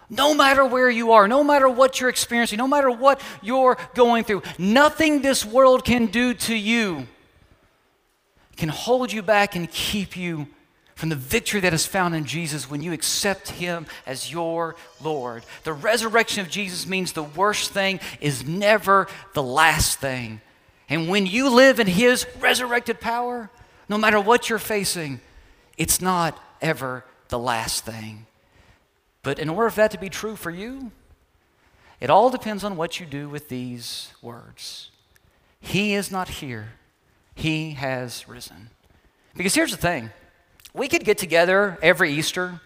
no 0.09 0.33
matter 0.33 0.65
where 0.65 0.89
you 0.89 1.11
are, 1.13 1.27
no 1.27 1.43
matter 1.43 1.69
what 1.69 1.99
you're 1.99 2.09
experiencing, 2.09 2.57
no 2.57 2.67
matter 2.67 2.89
what 2.89 3.21
you're 3.41 3.77
going 3.93 4.23
through, 4.23 4.41
nothing 4.57 5.21
this 5.21 5.45
world 5.45 5.85
can 5.85 6.07
do 6.07 6.33
to 6.33 6.55
you 6.55 7.07
can 8.59 8.69
hold 8.69 9.11
you 9.11 9.23
back 9.23 9.55
and 9.55 9.71
keep 9.71 10.17
you 10.17 10.45
from 10.99 11.07
the 11.07 11.15
victory 11.15 11.61
that 11.61 11.73
is 11.73 11.85
found 11.85 12.13
in 12.13 12.25
Jesus 12.25 12.69
when 12.69 12.81
you 12.81 12.91
accept 12.91 13.51
Him 13.51 13.85
as 14.05 14.29
your 14.29 14.75
Lord. 15.01 15.45
The 15.63 15.71
resurrection 15.71 16.41
of 16.41 16.49
Jesus 16.49 16.85
means 16.85 17.13
the 17.13 17.23
worst 17.23 17.71
thing 17.71 18.01
is 18.19 18.45
never 18.45 19.07
the 19.33 19.41
last 19.41 19.99
thing. 19.99 20.41
And 20.89 21.07
when 21.07 21.25
you 21.25 21.49
live 21.49 21.79
in 21.79 21.87
His 21.87 22.25
resurrected 22.41 22.99
power, 22.99 23.49
no 23.87 23.97
matter 23.97 24.19
what 24.19 24.49
you're 24.49 24.59
facing, 24.59 25.21
it's 25.77 26.01
not 26.01 26.37
ever 26.61 27.05
the 27.29 27.39
last 27.39 27.85
thing. 27.85 28.25
But 29.23 29.39
in 29.39 29.49
order 29.49 29.69
for 29.69 29.77
that 29.77 29.91
to 29.91 29.97
be 29.97 30.09
true 30.09 30.35
for 30.35 30.51
you, 30.51 30.91
it 32.01 32.09
all 32.09 32.29
depends 32.29 32.65
on 32.65 32.75
what 32.75 32.99
you 32.99 33.05
do 33.05 33.29
with 33.29 33.47
these 33.47 34.11
words. 34.21 34.91
He 35.61 35.93
is 35.93 36.11
not 36.11 36.27
here, 36.27 36.73
He 37.35 37.71
has 37.71 38.27
risen. 38.27 38.71
Because 39.37 39.55
here's 39.55 39.71
the 39.71 39.77
thing 39.77 40.09
we 40.73 40.87
could 40.87 41.03
get 41.03 41.17
together 41.17 41.77
every 41.81 42.11
Easter 42.13 42.61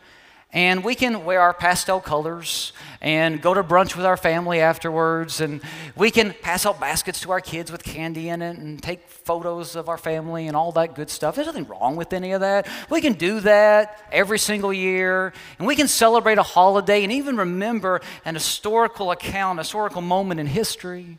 and 0.53 0.83
we 0.83 0.93
can 0.93 1.25
wear 1.25 1.41
our 1.41 1.53
pastel 1.53 1.99
colors 1.99 2.73
and 3.01 3.41
go 3.41 3.55
to 3.55 3.63
brunch 3.63 3.95
with 3.95 4.05
our 4.05 4.15
family 4.15 4.61
afterwards 4.61 5.41
and 5.41 5.61
we 5.95 6.11
can 6.11 6.31
pass 6.41 6.65
out 6.65 6.79
baskets 6.79 7.21
to 7.21 7.31
our 7.31 7.41
kids 7.41 7.71
with 7.71 7.83
candy 7.83 8.29
in 8.29 8.41
it 8.43 8.57
and 8.59 8.81
take 8.81 9.09
photos 9.09 9.75
of 9.75 9.89
our 9.89 9.97
family 9.97 10.47
and 10.47 10.55
all 10.55 10.71
that 10.71 10.93
good 10.93 11.09
stuff. 11.09 11.35
There's 11.35 11.47
nothing 11.47 11.65
wrong 11.65 11.95
with 11.95 12.13
any 12.13 12.33
of 12.33 12.41
that. 12.41 12.67
We 12.91 13.01
can 13.01 13.13
do 13.13 13.39
that 13.39 14.07
every 14.11 14.37
single 14.37 14.71
year 14.71 15.33
and 15.57 15.67
we 15.67 15.75
can 15.75 15.87
celebrate 15.87 16.37
a 16.37 16.43
holiday 16.43 17.03
and 17.03 17.11
even 17.11 17.35
remember 17.35 18.01
an 18.23 18.35
historical 18.35 19.09
account 19.09 19.57
historical 19.57 20.01
moment 20.01 20.39
in 20.39 20.45
history 20.45 21.17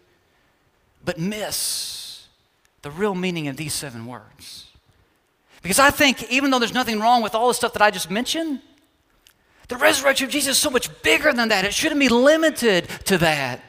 but 1.04 1.18
miss 1.18 2.26
the 2.82 2.90
real 2.90 3.14
meaning 3.14 3.48
of 3.48 3.56
these 3.56 3.74
seven 3.74 4.06
words 4.06 4.63
because 5.64 5.80
i 5.80 5.90
think 5.90 6.30
even 6.30 6.52
though 6.52 6.60
there's 6.60 6.72
nothing 6.72 7.00
wrong 7.00 7.20
with 7.22 7.34
all 7.34 7.48
the 7.48 7.54
stuff 7.54 7.72
that 7.72 7.82
i 7.82 7.90
just 7.90 8.08
mentioned 8.08 8.60
the 9.68 9.76
resurrection 9.76 10.26
of 10.26 10.30
Jesus 10.30 10.56
is 10.56 10.62
so 10.62 10.70
much 10.70 10.90
bigger 11.02 11.32
than 11.32 11.48
that. 11.48 11.64
It 11.64 11.72
shouldn't 11.72 12.00
be 12.00 12.08
limited 12.08 12.88
to 13.06 13.18
that. 13.18 13.62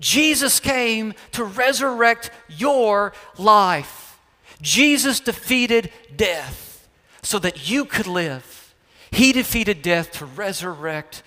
Jesus 0.00 0.58
came 0.58 1.14
to 1.32 1.44
resurrect 1.44 2.30
your 2.48 3.12
life. 3.36 4.18
Jesus 4.60 5.20
defeated 5.20 5.90
death 6.14 6.88
so 7.22 7.38
that 7.38 7.68
you 7.68 7.84
could 7.84 8.06
live. 8.06 8.74
He 9.10 9.32
defeated 9.32 9.82
death 9.82 10.12
to 10.12 10.24
resurrect 10.24 11.22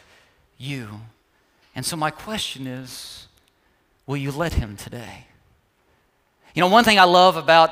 you. 0.58 1.02
And 1.76 1.86
so, 1.86 1.96
my 1.96 2.10
question 2.10 2.66
is 2.66 3.28
will 4.08 4.18
you 4.18 4.32
let 4.32 4.54
him 4.54 4.78
today? 4.78 5.28
You 6.54 6.62
know, 6.62 6.70
one 6.70 6.84
thing 6.84 6.98
I 7.00 7.04
love 7.04 7.38
about 7.38 7.72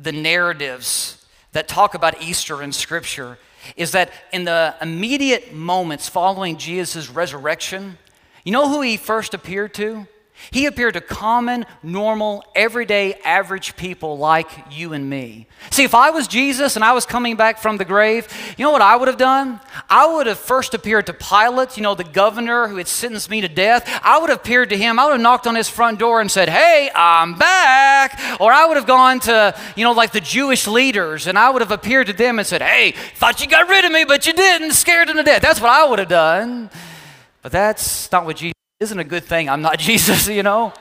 the 0.00 0.12
narratives 0.12 1.24
that 1.52 1.68
talk 1.68 1.94
about 1.94 2.22
Easter 2.22 2.62
in 2.62 2.72
Scripture 2.72 3.38
is 3.76 3.92
that 3.92 4.12
in 4.32 4.44
the 4.44 4.74
immediate 4.80 5.52
moments 5.52 6.08
following 6.08 6.56
Jesus' 6.56 7.08
resurrection, 7.10 7.98
you 8.44 8.52
know 8.52 8.68
who 8.68 8.80
he 8.80 8.96
first 8.96 9.34
appeared 9.34 9.74
to? 9.74 10.06
He 10.50 10.66
appeared 10.66 10.94
to 10.94 11.00
common, 11.00 11.66
normal, 11.82 12.44
everyday, 12.54 13.14
average 13.24 13.76
people 13.76 14.18
like 14.18 14.48
you 14.70 14.92
and 14.92 15.08
me. 15.08 15.46
See, 15.70 15.84
if 15.84 15.94
I 15.94 16.10
was 16.10 16.26
Jesus 16.26 16.76
and 16.76 16.84
I 16.84 16.92
was 16.92 17.04
coming 17.04 17.36
back 17.36 17.58
from 17.58 17.76
the 17.76 17.84
grave, 17.84 18.26
you 18.56 18.64
know 18.64 18.70
what 18.70 18.82
I 18.82 18.96
would 18.96 19.08
have 19.08 19.18
done? 19.18 19.60
I 19.90 20.06
would 20.06 20.26
have 20.26 20.38
first 20.38 20.74
appeared 20.74 21.06
to 21.06 21.12
Pilate, 21.12 21.76
you 21.76 21.82
know, 21.82 21.94
the 21.94 22.04
governor 22.04 22.68
who 22.68 22.76
had 22.76 22.88
sentenced 22.88 23.28
me 23.30 23.40
to 23.40 23.48
death. 23.48 23.88
I 24.02 24.18
would 24.18 24.30
have 24.30 24.38
appeared 24.38 24.70
to 24.70 24.76
him. 24.76 24.98
I 24.98 25.04
would 25.04 25.12
have 25.12 25.20
knocked 25.20 25.46
on 25.46 25.54
his 25.54 25.68
front 25.68 25.98
door 25.98 26.20
and 26.20 26.30
said, 26.30 26.48
Hey, 26.48 26.90
I'm 26.94 27.34
back. 27.34 28.40
Or 28.40 28.52
I 28.52 28.66
would 28.66 28.76
have 28.76 28.86
gone 28.86 29.20
to, 29.20 29.54
you 29.76 29.84
know, 29.84 29.92
like 29.92 30.12
the 30.12 30.20
Jewish 30.20 30.66
leaders 30.66 31.26
and 31.26 31.38
I 31.38 31.50
would 31.50 31.62
have 31.62 31.72
appeared 31.72 32.06
to 32.06 32.12
them 32.12 32.38
and 32.38 32.46
said, 32.46 32.62
Hey, 32.62 32.92
thought 33.16 33.40
you 33.40 33.48
got 33.48 33.68
rid 33.68 33.84
of 33.84 33.92
me, 33.92 34.04
but 34.04 34.26
you 34.26 34.32
didn't. 34.32 34.72
Scared 34.72 35.08
them 35.08 35.16
to 35.16 35.22
death. 35.22 35.42
That's 35.42 35.60
what 35.60 35.70
I 35.70 35.84
would 35.84 35.98
have 35.98 36.08
done. 36.08 36.70
But 37.42 37.52
that's 37.52 38.10
not 38.10 38.24
what 38.24 38.36
Jesus 38.36 38.54
isn't 38.80 38.98
a 38.98 39.04
good 39.04 39.24
thing. 39.24 39.48
I'm 39.48 39.62
not 39.62 39.78
Jesus, 39.78 40.28
you 40.28 40.42
know? 40.42 40.72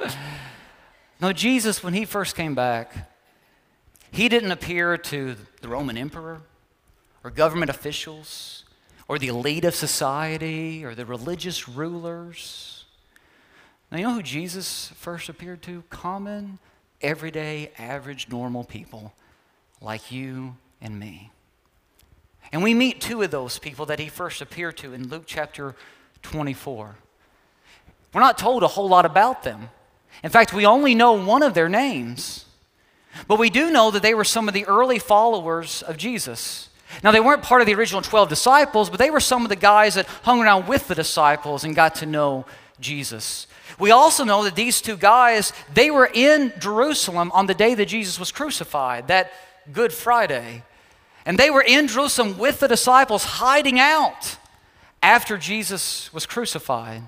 No, 1.20 1.34
Jesus, 1.34 1.84
when 1.84 1.94
he 1.94 2.06
first 2.06 2.36
came 2.36 2.54
back, 2.54 3.10
he 4.12 4.30
didn't 4.30 4.52
appear 4.52 4.98
to 4.98 5.36
the 5.62 5.68
Roman 5.68 5.98
emperor 5.98 6.42
or 7.24 7.32
government 7.32 7.70
officials 7.70 8.64
or 9.08 9.18
the 9.18 9.28
elite 9.28 9.66
of 9.66 9.74
society 9.74 10.86
or 10.86 10.94
the 10.94 11.06
religious 11.06 11.68
rulers. 11.68 12.86
Now, 13.92 13.98
you 13.98 14.04
know 14.04 14.14
who 14.14 14.24
Jesus 14.24 14.92
first 14.96 15.28
appeared 15.28 15.62
to? 15.64 15.84
Common, 15.90 16.60
everyday, 17.02 17.72
average, 17.80 18.28
normal 18.30 18.64
people 18.64 19.14
like 19.82 20.12
you 20.12 20.56
and 20.82 21.00
me. 21.00 21.32
And 22.52 22.64
we 22.64 22.74
meet 22.74 23.02
two 23.02 23.24
of 23.24 23.32
those 23.32 23.58
people 23.60 23.86
that 23.88 24.00
he 24.00 24.08
first 24.08 24.42
appeared 24.42 24.78
to 24.78 24.94
in 24.94 25.08
Luke 25.08 25.24
chapter 25.26 25.76
24. 26.22 26.96
We're 28.14 28.22
not 28.22 28.38
told 28.38 28.64
a 28.64 28.68
whole 28.68 28.90
lot 28.90 29.06
about 29.06 29.44
them. 29.44 29.70
In 30.24 30.30
fact, 30.30 30.54
we 30.54 30.66
only 30.66 30.96
know 30.96 31.14
one 31.14 31.44
of 31.44 31.54
their 31.54 31.70
names. 31.70 32.46
But 33.28 33.40
we 33.40 33.50
do 33.50 33.72
know 33.72 33.92
that 33.92 34.02
they 34.02 34.14
were 34.14 34.24
some 34.24 34.48
of 34.48 34.54
the 34.54 34.66
early 34.66 35.00
followers 35.00 35.82
of 35.82 35.98
Jesus. 35.98 36.70
Now, 37.04 37.12
they 37.12 37.20
weren't 37.20 37.44
part 37.44 37.62
of 37.62 37.68
the 37.68 37.74
original 37.74 38.02
12 38.02 38.30
disciples, 38.30 38.90
but 38.90 39.00
they 39.00 39.10
were 39.10 39.20
some 39.20 39.44
of 39.44 39.50
the 39.50 39.56
guys 39.56 39.96
that 39.96 40.08
hung 40.24 40.42
around 40.42 40.68
with 40.68 40.88
the 40.88 40.96
disciples 40.96 41.64
and 41.64 41.76
got 41.76 41.96
to 41.96 42.06
know 42.06 42.46
Jesus. 42.80 43.48
We 43.80 43.92
also 43.92 44.24
know 44.24 44.44
that 44.44 44.56
these 44.56 44.82
two 44.82 44.98
guys, 44.98 45.52
they 45.74 45.92
were 45.92 46.10
in 46.12 46.54
Jerusalem 46.60 47.32
on 47.34 47.48
the 47.48 47.54
day 47.54 47.74
that 47.76 47.88
Jesus 47.88 48.20
was 48.20 48.32
crucified, 48.32 49.08
that 49.08 49.32
Good 49.72 49.92
Friday. 49.92 50.64
And 51.26 51.38
they 51.38 51.50
were 51.50 51.62
in 51.62 51.88
Jerusalem 51.88 52.38
with 52.38 52.60
the 52.60 52.68
disciples, 52.68 53.24
hiding 53.24 53.80
out 53.80 54.38
after 55.04 55.38
Jesus 55.38 56.12
was 56.14 56.26
crucified. 56.26 57.04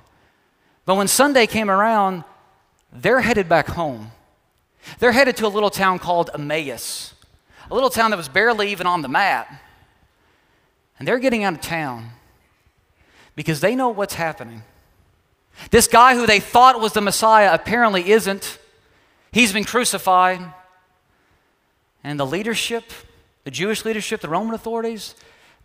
But 0.89 0.95
when 0.95 1.07
Sunday 1.07 1.45
came 1.45 1.69
around, 1.69 2.23
they're 2.91 3.21
headed 3.21 3.47
back 3.47 3.67
home. 3.67 4.11
They're 4.97 5.11
headed 5.11 5.37
to 5.37 5.45
a 5.45 5.47
little 5.47 5.69
town 5.69 5.99
called 5.99 6.31
Emmaus, 6.33 7.13
a 7.69 7.75
little 7.75 7.91
town 7.91 8.09
that 8.09 8.17
was 8.17 8.27
barely 8.27 8.71
even 8.71 8.87
on 8.87 9.03
the 9.03 9.07
map. 9.07 9.51
And 10.97 11.07
they're 11.07 11.19
getting 11.19 11.43
out 11.43 11.53
of 11.53 11.61
town 11.61 12.09
because 13.35 13.61
they 13.61 13.75
know 13.75 13.89
what's 13.89 14.15
happening. 14.15 14.63
This 15.69 15.87
guy 15.87 16.15
who 16.15 16.25
they 16.25 16.39
thought 16.39 16.81
was 16.81 16.93
the 16.93 17.01
Messiah 17.01 17.53
apparently 17.53 18.09
isn't. 18.09 18.57
He's 19.31 19.53
been 19.53 19.65
crucified. 19.65 20.41
And 22.03 22.19
the 22.19 22.25
leadership, 22.25 22.85
the 23.43 23.51
Jewish 23.51 23.85
leadership, 23.85 24.21
the 24.21 24.27
Roman 24.29 24.55
authorities, 24.55 25.13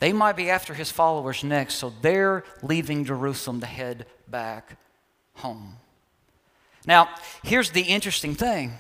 they 0.01 0.13
might 0.13 0.37
be 0.37 0.51
after 0.51 0.75
his 0.75 0.91
followers 0.91 1.43
next. 1.43 1.77
So 1.77 1.95
they're 2.03 2.45
leaving 2.63 3.07
Jerusalem 3.07 3.61
to 3.61 3.67
head 3.67 4.05
back 4.29 4.77
home. 5.37 5.77
Now, 6.87 7.09
here's 7.43 7.71
the 7.71 7.83
interesting 7.83 8.35
thing 8.35 8.79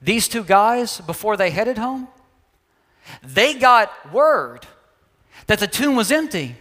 these 0.00 0.26
two 0.26 0.42
guys, 0.42 1.00
before 1.00 1.36
they 1.36 1.50
headed 1.50 1.78
home, 1.78 2.08
they 3.22 3.54
got 3.54 4.12
word 4.12 4.66
that 5.46 5.60
the 5.60 5.66
tomb 5.66 5.96
was 5.96 6.10
empty. 6.10 6.56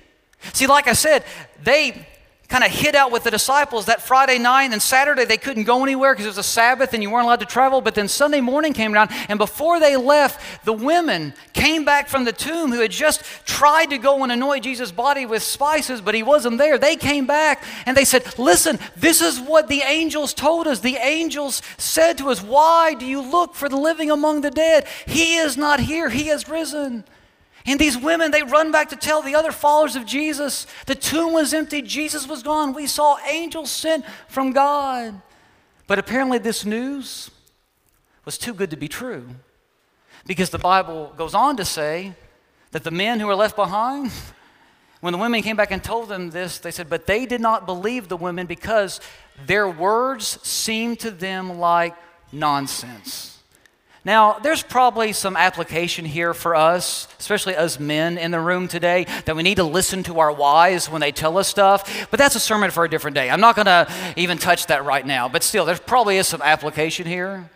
See, 0.53 0.67
like 0.67 0.87
I 0.87 0.93
said, 0.93 1.23
they 1.63 2.07
kind 2.51 2.65
of 2.65 2.69
hid 2.69 2.95
out 2.95 3.13
with 3.13 3.23
the 3.23 3.31
disciples 3.31 3.85
that 3.85 4.01
Friday 4.01 4.37
night 4.37 4.73
and 4.73 4.81
Saturday 4.81 5.23
they 5.23 5.37
couldn't 5.37 5.63
go 5.63 5.83
anywhere 5.83 6.13
because 6.13 6.25
it 6.25 6.29
was 6.29 6.37
a 6.37 6.43
Sabbath 6.43 6.93
and 6.93 7.01
you 7.01 7.09
weren't 7.09 7.23
allowed 7.23 7.39
to 7.39 7.45
travel. 7.45 7.79
But 7.79 7.95
then 7.95 8.09
Sunday 8.09 8.41
morning 8.41 8.73
came 8.73 8.93
around, 8.93 9.09
and 9.29 9.39
before 9.39 9.79
they 9.79 9.95
left, 9.95 10.65
the 10.65 10.73
women 10.73 11.33
came 11.53 11.85
back 11.85 12.09
from 12.09 12.25
the 12.25 12.33
tomb 12.33 12.73
who 12.73 12.81
had 12.81 12.91
just 12.91 13.23
tried 13.45 13.91
to 13.91 13.97
go 13.97 14.21
and 14.23 14.33
anoint 14.33 14.65
Jesus' 14.65 14.91
body 14.91 15.25
with 15.25 15.41
spices, 15.41 16.01
but 16.01 16.13
he 16.13 16.23
wasn't 16.23 16.57
there. 16.57 16.77
They 16.77 16.97
came 16.97 17.25
back 17.25 17.63
and 17.85 17.95
they 17.95 18.03
said, 18.03 18.37
Listen, 18.37 18.79
this 18.97 19.21
is 19.21 19.39
what 19.39 19.69
the 19.69 19.83
angels 19.83 20.33
told 20.33 20.67
us. 20.67 20.81
The 20.81 20.97
angels 20.97 21.61
said 21.77 22.17
to 22.17 22.29
us, 22.29 22.43
Why 22.43 22.95
do 22.95 23.05
you 23.05 23.21
look 23.21 23.55
for 23.55 23.69
the 23.69 23.77
living 23.77 24.11
among 24.11 24.41
the 24.41 24.51
dead? 24.51 24.87
He 25.07 25.37
is 25.37 25.55
not 25.55 25.79
here, 25.79 26.09
he 26.09 26.27
has 26.27 26.49
risen. 26.49 27.05
And 27.65 27.79
these 27.79 27.97
women, 27.97 28.31
they 28.31 28.43
run 28.43 28.71
back 28.71 28.89
to 28.89 28.95
tell 28.95 29.21
the 29.21 29.35
other 29.35 29.51
followers 29.51 29.95
of 29.95 30.05
Jesus 30.05 30.65
the 30.85 30.95
tomb 30.95 31.33
was 31.33 31.53
empty, 31.53 31.81
Jesus 31.81 32.27
was 32.27 32.43
gone. 32.43 32.73
We 32.73 32.87
saw 32.87 33.17
angels 33.27 33.69
sent 33.69 34.05
from 34.27 34.51
God. 34.51 35.21
But 35.87 35.99
apparently, 35.99 36.37
this 36.37 36.65
news 36.65 37.29
was 38.25 38.37
too 38.37 38.53
good 38.53 38.69
to 38.71 38.77
be 38.77 38.87
true 38.87 39.27
because 40.25 40.49
the 40.49 40.59
Bible 40.59 41.13
goes 41.17 41.33
on 41.33 41.57
to 41.57 41.65
say 41.65 42.13
that 42.71 42.83
the 42.83 42.91
men 42.91 43.19
who 43.19 43.27
were 43.27 43.35
left 43.35 43.55
behind, 43.55 44.11
when 45.01 45.13
the 45.13 45.19
women 45.19 45.41
came 45.41 45.55
back 45.55 45.71
and 45.71 45.83
told 45.83 46.09
them 46.09 46.29
this, 46.29 46.59
they 46.59 46.71
said, 46.71 46.89
But 46.89 47.05
they 47.05 47.25
did 47.25 47.41
not 47.41 47.65
believe 47.65 48.07
the 48.07 48.17
women 48.17 48.47
because 48.47 49.01
their 49.45 49.69
words 49.69 50.39
seemed 50.47 50.99
to 51.01 51.11
them 51.11 51.59
like 51.59 51.95
nonsense. 52.31 53.30
Now, 54.03 54.39
there's 54.39 54.63
probably 54.63 55.13
some 55.13 55.37
application 55.37 56.05
here 56.05 56.33
for 56.33 56.55
us, 56.55 57.07
especially 57.19 57.55
us 57.55 57.79
men 57.79 58.17
in 58.17 58.31
the 58.31 58.39
room 58.39 58.67
today, 58.67 59.05
that 59.25 59.35
we 59.35 59.43
need 59.43 59.55
to 59.55 59.63
listen 59.63 60.01
to 60.03 60.19
our 60.19 60.31
wives 60.31 60.89
when 60.89 61.01
they 61.01 61.11
tell 61.11 61.37
us 61.37 61.47
stuff, 61.47 62.07
but 62.09 62.17
that's 62.17 62.35
a 62.35 62.39
sermon 62.39 62.71
for 62.71 62.83
a 62.83 62.89
different 62.89 63.13
day. 63.13 63.29
I'm 63.29 63.41
not 63.41 63.55
going 63.55 63.67
to 63.67 63.87
even 64.15 64.39
touch 64.39 64.65
that 64.67 64.85
right 64.85 65.05
now, 65.05 65.29
but 65.29 65.43
still, 65.43 65.65
there 65.65 65.77
probably 65.77 66.17
is 66.17 66.27
some 66.27 66.41
application 66.41 67.05
here. 67.05 67.49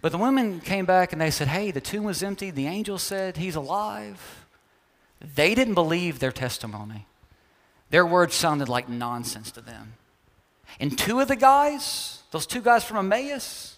But 0.00 0.10
the 0.10 0.18
women 0.18 0.60
came 0.60 0.86
back 0.86 1.12
and 1.12 1.20
they 1.20 1.30
said, 1.30 1.48
Hey, 1.48 1.70
the 1.70 1.80
tomb 1.80 2.04
was 2.04 2.22
empty. 2.22 2.50
The 2.50 2.66
angel 2.66 2.98
said 2.98 3.36
he's 3.36 3.56
alive. 3.56 4.46
They 5.20 5.54
didn't 5.54 5.74
believe 5.74 6.18
their 6.18 6.32
testimony. 6.32 7.06
Their 7.90 8.06
words 8.06 8.34
sounded 8.34 8.68
like 8.68 8.88
nonsense 8.88 9.50
to 9.52 9.60
them. 9.60 9.94
And 10.78 10.96
two 10.96 11.20
of 11.20 11.28
the 11.28 11.36
guys, 11.36 12.22
those 12.30 12.46
two 12.46 12.60
guys 12.60 12.84
from 12.84 13.12
Emmaus, 13.12 13.77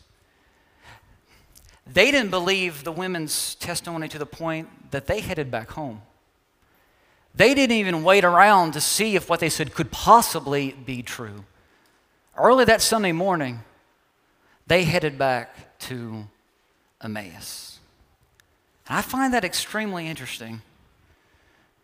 they 1.92 2.11
didn't 2.11 2.30
believe 2.30 2.85
the 2.85 2.92
women's 2.92 3.54
testimony 3.56 4.09
to 4.09 4.18
the 4.18 4.26
point 4.26 4.90
that 4.90 5.06
they 5.06 5.20
headed 5.20 5.50
back 5.50 5.70
home. 5.70 6.02
They 7.35 7.54
didn't 7.54 7.76
even 7.76 8.02
wait 8.02 8.25
around 8.25 8.73
to 8.73 8.80
see 8.80 9.16
if 9.16 9.28
what 9.28 9.40
they 9.40 9.49
said 9.49 9.75
could 9.75 9.90
possibly 9.90 10.73
be 10.73 11.02
true. 11.02 11.44
Early 12.37 12.64
that 12.64 12.80
Sunday 12.82 13.12
morning, 13.12 13.61
they 14.66 14.85
headed 14.85 15.18
back 15.18 15.78
to 15.80 16.26
Emmaus. 17.02 17.78
And 18.88 18.99
I 18.99 19.02
find 19.02 19.35
that 19.35 19.44
extremely 19.44 20.09
interesting 20.09 20.62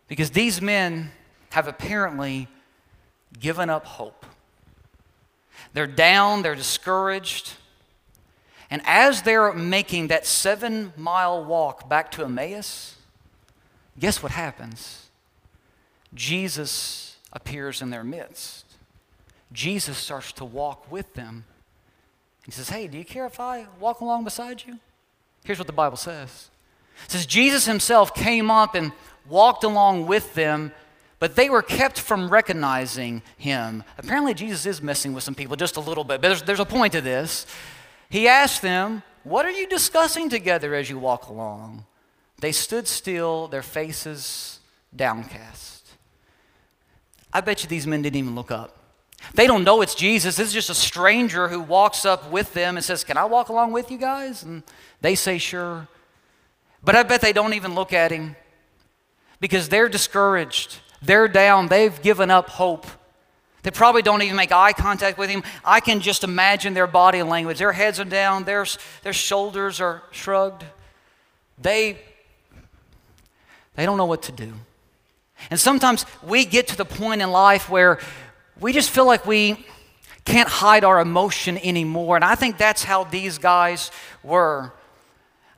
because 0.07 0.31
these 0.31 0.61
men 0.61 1.11
have 1.51 1.67
apparently 1.67 2.47
given 3.39 3.69
up 3.69 3.85
hope. 3.85 4.25
They're 5.73 5.87
down, 5.87 6.41
they're 6.41 6.55
discouraged. 6.55 7.53
And 8.69 8.81
as 8.85 9.21
they're 9.21 9.53
making 9.53 10.07
that 10.07 10.25
seven 10.25 10.93
mile 10.97 11.43
walk 11.43 11.87
back 11.87 12.11
to 12.11 12.23
Emmaus, 12.23 12.95
guess 13.99 14.21
what 14.21 14.33
happens? 14.33 15.09
Jesus 16.13 17.17
appears 17.31 17.81
in 17.81 17.89
their 17.89 18.03
midst. 18.03 18.65
Jesus 19.53 19.97
starts 19.97 20.31
to 20.33 20.45
walk 20.45 20.91
with 20.91 21.13
them. 21.13 21.45
He 22.45 22.51
says, 22.51 22.69
Hey, 22.69 22.87
do 22.87 22.97
you 22.97 23.05
care 23.05 23.25
if 23.25 23.39
I 23.39 23.67
walk 23.79 24.01
along 24.01 24.23
beside 24.23 24.63
you? 24.65 24.79
Here's 25.43 25.59
what 25.59 25.67
the 25.67 25.73
Bible 25.73 25.97
says 25.97 26.49
it 27.05 27.11
says, 27.11 27.25
Jesus 27.25 27.65
himself 27.65 28.13
came 28.13 28.49
up 28.49 28.75
and 28.75 28.91
walked 29.29 29.63
along 29.63 30.07
with 30.07 30.33
them, 30.33 30.71
but 31.19 31.35
they 31.35 31.49
were 31.49 31.61
kept 31.61 31.99
from 31.99 32.29
recognizing 32.29 33.21
him. 33.37 33.83
Apparently, 33.97 34.33
Jesus 34.33 34.65
is 34.65 34.81
messing 34.81 35.13
with 35.13 35.23
some 35.23 35.35
people 35.35 35.55
just 35.55 35.77
a 35.77 35.79
little 35.79 36.03
bit, 36.03 36.21
but 36.21 36.27
there's, 36.27 36.41
there's 36.43 36.59
a 36.59 36.65
point 36.65 36.93
to 36.93 37.01
this. 37.01 37.45
He 38.09 38.27
asked 38.27 38.61
them, 38.61 39.03
What 39.23 39.45
are 39.45 39.51
you 39.51 39.67
discussing 39.67 40.29
together 40.29 40.73
as 40.73 40.89
you 40.89 40.97
walk 40.97 41.27
along? 41.27 41.85
They 42.39 42.51
stood 42.51 42.87
still, 42.87 43.47
their 43.47 43.63
faces 43.63 44.59
downcast. 44.95 45.89
I 47.33 47.41
bet 47.41 47.63
you 47.63 47.69
these 47.69 47.87
men 47.87 48.01
didn't 48.01 48.17
even 48.17 48.35
look 48.35 48.51
up. 48.51 48.77
They 49.33 49.47
don't 49.47 49.63
know 49.63 49.81
it's 49.81 49.95
Jesus. 49.95 50.37
This 50.37 50.47
is 50.47 50.53
just 50.53 50.69
a 50.69 50.75
stranger 50.75 51.47
who 51.47 51.59
walks 51.59 52.05
up 52.05 52.31
with 52.31 52.53
them 52.53 52.77
and 52.77 52.85
says, 52.85 53.03
Can 53.03 53.17
I 53.17 53.25
walk 53.25 53.49
along 53.49 53.71
with 53.73 53.91
you 53.91 53.97
guys? 53.97 54.43
And 54.43 54.63
they 55.01 55.15
say, 55.15 55.37
Sure. 55.37 55.87
But 56.83 56.95
I 56.95 57.03
bet 57.03 57.21
they 57.21 57.33
don't 57.33 57.53
even 57.53 57.75
look 57.75 57.91
at 57.91 58.11
him 58.11 58.35
because 59.39 59.69
they're 59.69 59.89
discouraged. 59.89 60.79
They're 61.01 61.27
down. 61.27 61.67
They've 61.67 62.01
given 62.01 62.31
up 62.31 62.49
hope. 62.49 62.85
They 63.67 63.71
probably 63.71 64.01
don't 64.01 64.21
even 64.21 64.37
make 64.37 64.53
eye 64.53 64.71
contact 64.71 65.17
with 65.17 65.29
him. 65.29 65.43
I 65.65 65.81
can 65.81 65.99
just 65.99 66.23
imagine 66.23 66.73
their 66.73 66.87
body 66.87 67.21
language. 67.21 67.59
Their 67.59 67.73
heads 67.73 67.99
are 67.99 68.05
down, 68.05 68.45
their, 68.45 68.65
their 69.03 69.11
shoulders 69.11 69.81
are 69.81 70.03
shrugged. 70.11 70.63
They, 71.61 71.97
they 73.75 73.85
don't 73.85 73.97
know 73.97 74.05
what 74.05 74.21
to 74.23 74.31
do. 74.31 74.53
And 75.49 75.59
sometimes 75.59 76.05
we 76.23 76.45
get 76.45 76.69
to 76.69 76.77
the 76.77 76.85
point 76.85 77.21
in 77.21 77.29
life 77.29 77.69
where 77.69 77.99
we 78.57 78.71
just 78.71 78.89
feel 78.89 79.05
like 79.05 79.25
we 79.25 79.65
can't 80.23 80.47
hide 80.47 80.85
our 80.85 81.01
emotion 81.01 81.57
anymore. 81.57 82.15
And 82.15 82.23
I 82.23 82.35
think 82.35 82.57
that's 82.57 82.85
how 82.85 83.03
these 83.03 83.37
guys 83.37 83.91
were. 84.23 84.71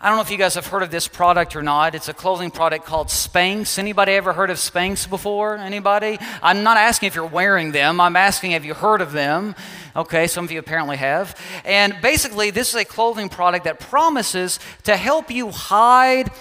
I 0.02 0.08
don't 0.08 0.16
know 0.16 0.22
if 0.22 0.32
you 0.32 0.38
guys 0.38 0.56
have 0.56 0.68
heard 0.68 0.82
of 0.82 0.92
this 0.92 1.10
product 1.10 1.58
or 1.58 1.62
not. 1.62 1.94
It's 1.94 2.08
a 2.08 2.14
clothing 2.14 2.52
product 2.52 2.86
called 2.86 3.08
Spanx. 3.08 3.78
Anybody 3.78 4.14
ever 4.14 4.32
heard 4.32 4.50
of 4.50 4.56
Spanx 4.56 5.10
before? 5.10 5.58
Anybody? 5.58 6.18
I'm 6.42 6.64
not 6.64 6.78
asking 6.78 7.08
if 7.08 7.16
you're 7.16 7.26
wearing 7.26 7.74
them. 7.74 8.00
I'm 8.00 8.16
asking 8.16 8.52
have 8.52 8.64
you 8.64 8.74
heard 8.74 9.02
of 9.02 9.12
them? 9.12 9.56
Okay, 9.98 10.28
some 10.28 10.46
of 10.46 10.52
you 10.54 10.60
apparently 10.60 10.96
have. 10.96 11.38
And 11.66 11.98
basically, 12.02 12.50
this 12.50 12.70
is 12.70 12.76
a 12.76 12.86
clothing 12.86 13.28
product 13.28 13.66
that 13.66 13.82
promises 13.82 14.62
to 14.84 14.96
help 14.96 15.30
you 15.32 15.52
hide 15.52 16.32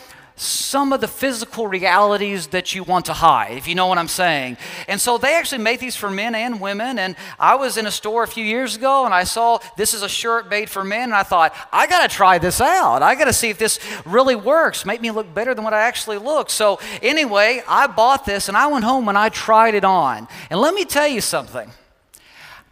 some 0.40 0.92
of 0.92 1.00
the 1.00 1.08
physical 1.08 1.66
realities 1.66 2.48
that 2.48 2.74
you 2.74 2.82
want 2.82 3.06
to 3.06 3.12
hide, 3.12 3.56
if 3.56 3.68
you 3.68 3.74
know 3.74 3.86
what 3.86 3.98
I'm 3.98 4.08
saying. 4.08 4.56
And 4.86 5.00
so 5.00 5.18
they 5.18 5.34
actually 5.34 5.62
make 5.62 5.80
these 5.80 5.96
for 5.96 6.10
men 6.10 6.34
and 6.34 6.60
women. 6.60 6.98
And 6.98 7.16
I 7.38 7.56
was 7.56 7.76
in 7.76 7.86
a 7.86 7.90
store 7.90 8.22
a 8.22 8.28
few 8.28 8.44
years 8.44 8.76
ago 8.76 9.04
and 9.04 9.14
I 9.14 9.24
saw 9.24 9.58
this 9.76 9.94
is 9.94 10.02
a 10.02 10.08
shirt 10.08 10.48
made 10.48 10.70
for 10.70 10.84
men. 10.84 11.04
And 11.04 11.14
I 11.14 11.22
thought, 11.22 11.54
I 11.72 11.86
got 11.86 12.08
to 12.08 12.14
try 12.14 12.38
this 12.38 12.60
out. 12.60 13.02
I 13.02 13.14
got 13.14 13.24
to 13.24 13.32
see 13.32 13.50
if 13.50 13.58
this 13.58 13.78
really 14.04 14.36
works, 14.36 14.84
make 14.84 15.00
me 15.00 15.10
look 15.10 15.32
better 15.34 15.54
than 15.54 15.64
what 15.64 15.74
I 15.74 15.80
actually 15.80 16.18
look. 16.18 16.50
So, 16.50 16.80
anyway, 17.02 17.62
I 17.68 17.86
bought 17.86 18.24
this 18.24 18.48
and 18.48 18.56
I 18.56 18.66
went 18.68 18.84
home 18.84 19.08
and 19.08 19.18
I 19.18 19.28
tried 19.28 19.74
it 19.74 19.84
on. 19.84 20.28
And 20.50 20.60
let 20.60 20.74
me 20.74 20.84
tell 20.84 21.08
you 21.08 21.20
something. 21.20 21.70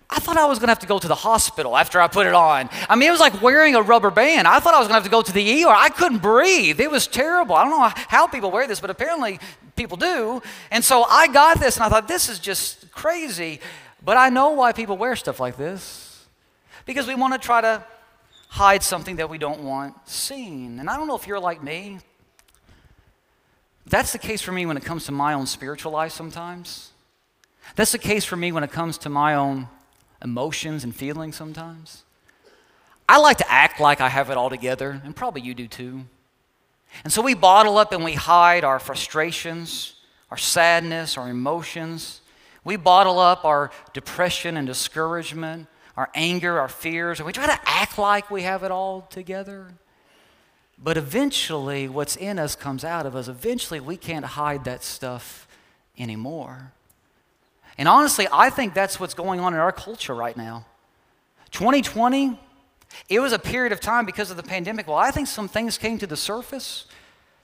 I 0.09 0.21
thought 0.21 0.37
I 0.37 0.47
was 0.47 0.59
going 0.59 0.69
to 0.69 0.71
have 0.71 0.79
to 0.81 0.87
go 0.87 0.99
to 0.99 1.09
the 1.09 1.17
hospital 1.17 1.77
after 1.77 2.01
I 2.01 2.07
put 2.07 2.27
it 2.27 2.35
on. 2.35 2.71
I 2.89 2.95
mean, 2.95 3.09
it 3.09 3.11
was 3.11 3.21
like 3.21 3.43
wearing 3.43 3.75
a 3.75 3.83
rubber 3.83 4.11
band. 4.11 4.47
I 4.47 4.61
thought 4.61 4.73
I 4.73 4.79
was 4.79 4.87
going 4.87 5.01
to 5.01 5.03
have 5.03 5.05
to 5.05 5.11
go 5.11 5.23
to 5.23 5.33
the 5.33 5.65
ER. 5.65 5.69
I 5.69 5.89
couldn't 5.89 6.23
breathe. 6.23 6.81
It 6.81 6.91
was 6.91 7.09
terrible. 7.09 7.57
I 7.57 7.65
don't 7.65 7.73
know 7.73 7.93
how 8.09 8.29
people 8.29 8.53
wear 8.53 8.69
this, 8.69 8.79
but 8.79 8.89
apparently 8.89 9.41
people 9.75 9.97
do. 9.97 10.43
And 10.71 10.85
so 10.85 11.03
I 11.03 11.27
got 11.27 11.59
this 11.59 11.77
and 11.77 11.85
I 11.85 11.89
thought, 11.89 12.07
this 12.07 12.29
is 12.29 12.39
just 12.39 12.91
crazy. 12.93 13.61
But 14.05 14.17
I 14.17 14.29
know 14.29 14.51
why 14.51 14.73
people 14.73 14.97
wear 14.97 15.17
stuff 15.17 15.41
like 15.41 15.57
this 15.57 16.25
because 16.85 17.09
we 17.09 17.17
want 17.17 17.33
to 17.35 17.39
try 17.41 17.61
to 17.61 17.85
hide 18.49 18.85
something 18.85 19.17
that 19.17 19.29
we 19.29 19.39
don't 19.39 19.65
want 19.65 19.95
seen. 20.09 20.79
And 20.79 20.89
I 20.89 20.97
don't 20.97 21.09
know 21.09 21.17
if 21.17 21.27
you're 21.27 21.41
like 21.41 21.63
me. 21.63 21.99
That's 23.87 24.13
the 24.13 24.19
case 24.19 24.41
for 24.41 24.53
me 24.53 24.67
when 24.67 24.77
it 24.77 24.85
comes 24.85 25.07
to 25.07 25.13
my 25.13 25.35
own 25.35 25.47
spiritual 25.47 25.93
life 25.93 26.13
sometimes. 26.13 26.93
That's 27.75 27.93
the 27.93 27.99
case 27.99 28.25
for 28.25 28.37
me 28.37 28.53
when 28.53 28.63
it 28.63 28.71
comes 28.71 28.99
to 28.99 29.09
my 29.09 29.35
own 29.35 29.69
emotions 30.27 30.83
and 30.83 30.95
feelings 30.95 31.37
sometimes. 31.37 32.03
I 33.09 33.19
like 33.19 33.39
to 33.39 33.51
act 33.51 33.81
like 33.81 34.01
I 34.01 34.09
have 34.09 34.29
it 34.31 34.37
all 34.37 34.51
together, 34.51 35.01
and 35.05 35.15
probably 35.15 35.43
you 35.43 35.55
do 35.55 35.69
too. 35.69 36.05
And 37.05 37.13
so 37.13 37.23
we 37.23 37.35
bottle 37.35 37.79
up 37.79 37.93
and 37.93 38.05
we 38.05 38.15
hide 38.15 38.65
our 38.65 38.81
frustrations, 38.81 39.95
our 40.31 40.37
sadness, 40.37 41.17
our 41.17 41.31
emotions. 41.31 42.21
We 42.65 42.75
bottle 42.77 43.21
up 43.21 43.45
our 43.45 43.71
depression 43.93 44.57
and 44.57 44.67
discouragement, 44.67 45.69
our 45.97 46.11
anger, 46.15 46.59
our 46.59 46.69
fears, 46.69 47.21
and 47.21 47.27
we 47.27 47.33
try 47.33 47.47
to 47.47 47.61
act 47.65 47.97
like 47.97 48.29
we 48.31 48.43
have 48.43 48.65
it 48.65 48.73
all 48.73 49.03
together. 49.03 49.69
But 50.77 50.97
eventually, 50.97 51.89
what's 51.89 52.17
in 52.17 52.39
us 52.39 52.57
comes 52.57 52.85
out 52.85 53.07
of 53.07 53.15
us. 53.15 53.29
Eventually, 53.29 53.79
we 53.79 53.97
can't 53.97 54.25
hide 54.25 54.65
that 54.65 54.83
stuff 54.83 55.47
anymore. 55.97 56.73
And 57.79 57.89
honestly, 57.89 58.27
I 58.33 58.51
think 58.51 58.75
that's 58.75 58.99
what's 58.99 59.15
going 59.15 59.41
on 59.41 59.55
in 59.55 59.61
our 59.61 59.73
culture 59.73 60.15
right 60.15 60.37
now. 60.37 60.65
2020, 61.53 62.39
it 63.09 63.21
was 63.21 63.33
a 63.33 63.39
period 63.39 63.73
of 63.73 63.81
time 63.81 64.07
because 64.07 64.31
of 64.31 64.37
the 64.37 64.43
pandemic. 64.43 64.87
Well, 64.87 64.97
I 64.97 65.11
think 65.11 65.29
some 65.29 65.49
things 65.49 65.79
came 65.79 65.99
to 65.99 66.07
the 66.07 66.17
surface 66.17 66.87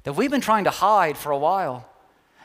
that 0.05 0.14
we've 0.14 0.31
been 0.31 0.40
trying 0.40 0.64
to 0.64 0.71
hide 0.71 1.16
for 1.16 1.33
a 1.33 1.38
while. 1.38 1.88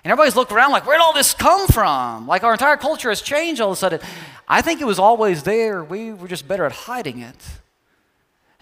And 0.04 0.12
everybody's 0.12 0.36
looked 0.36 0.52
around 0.52 0.71
like, 0.71 0.86
where'd 0.86 1.02
all 1.02 1.13
this 1.13 1.34
come 1.34 1.67
from? 1.67 2.28
Like 2.28 2.43
our 2.43 2.54
entire 2.54 2.78
culture 2.78 3.10
has 3.10 3.21
changed 3.21 3.62
all 3.62 3.71
of 3.71 3.73
a 3.73 3.80
sudden. 3.80 4.00
I 4.47 4.62
think 4.62 4.80
it 4.82 4.86
was 4.86 5.00
always 5.00 5.43
there. 5.43 5.84
We 5.84 6.13
were 6.13 6.28
just 6.28 6.47
better 6.47 6.65
at 6.65 6.71
hiding 6.71 7.19
it. 7.19 7.43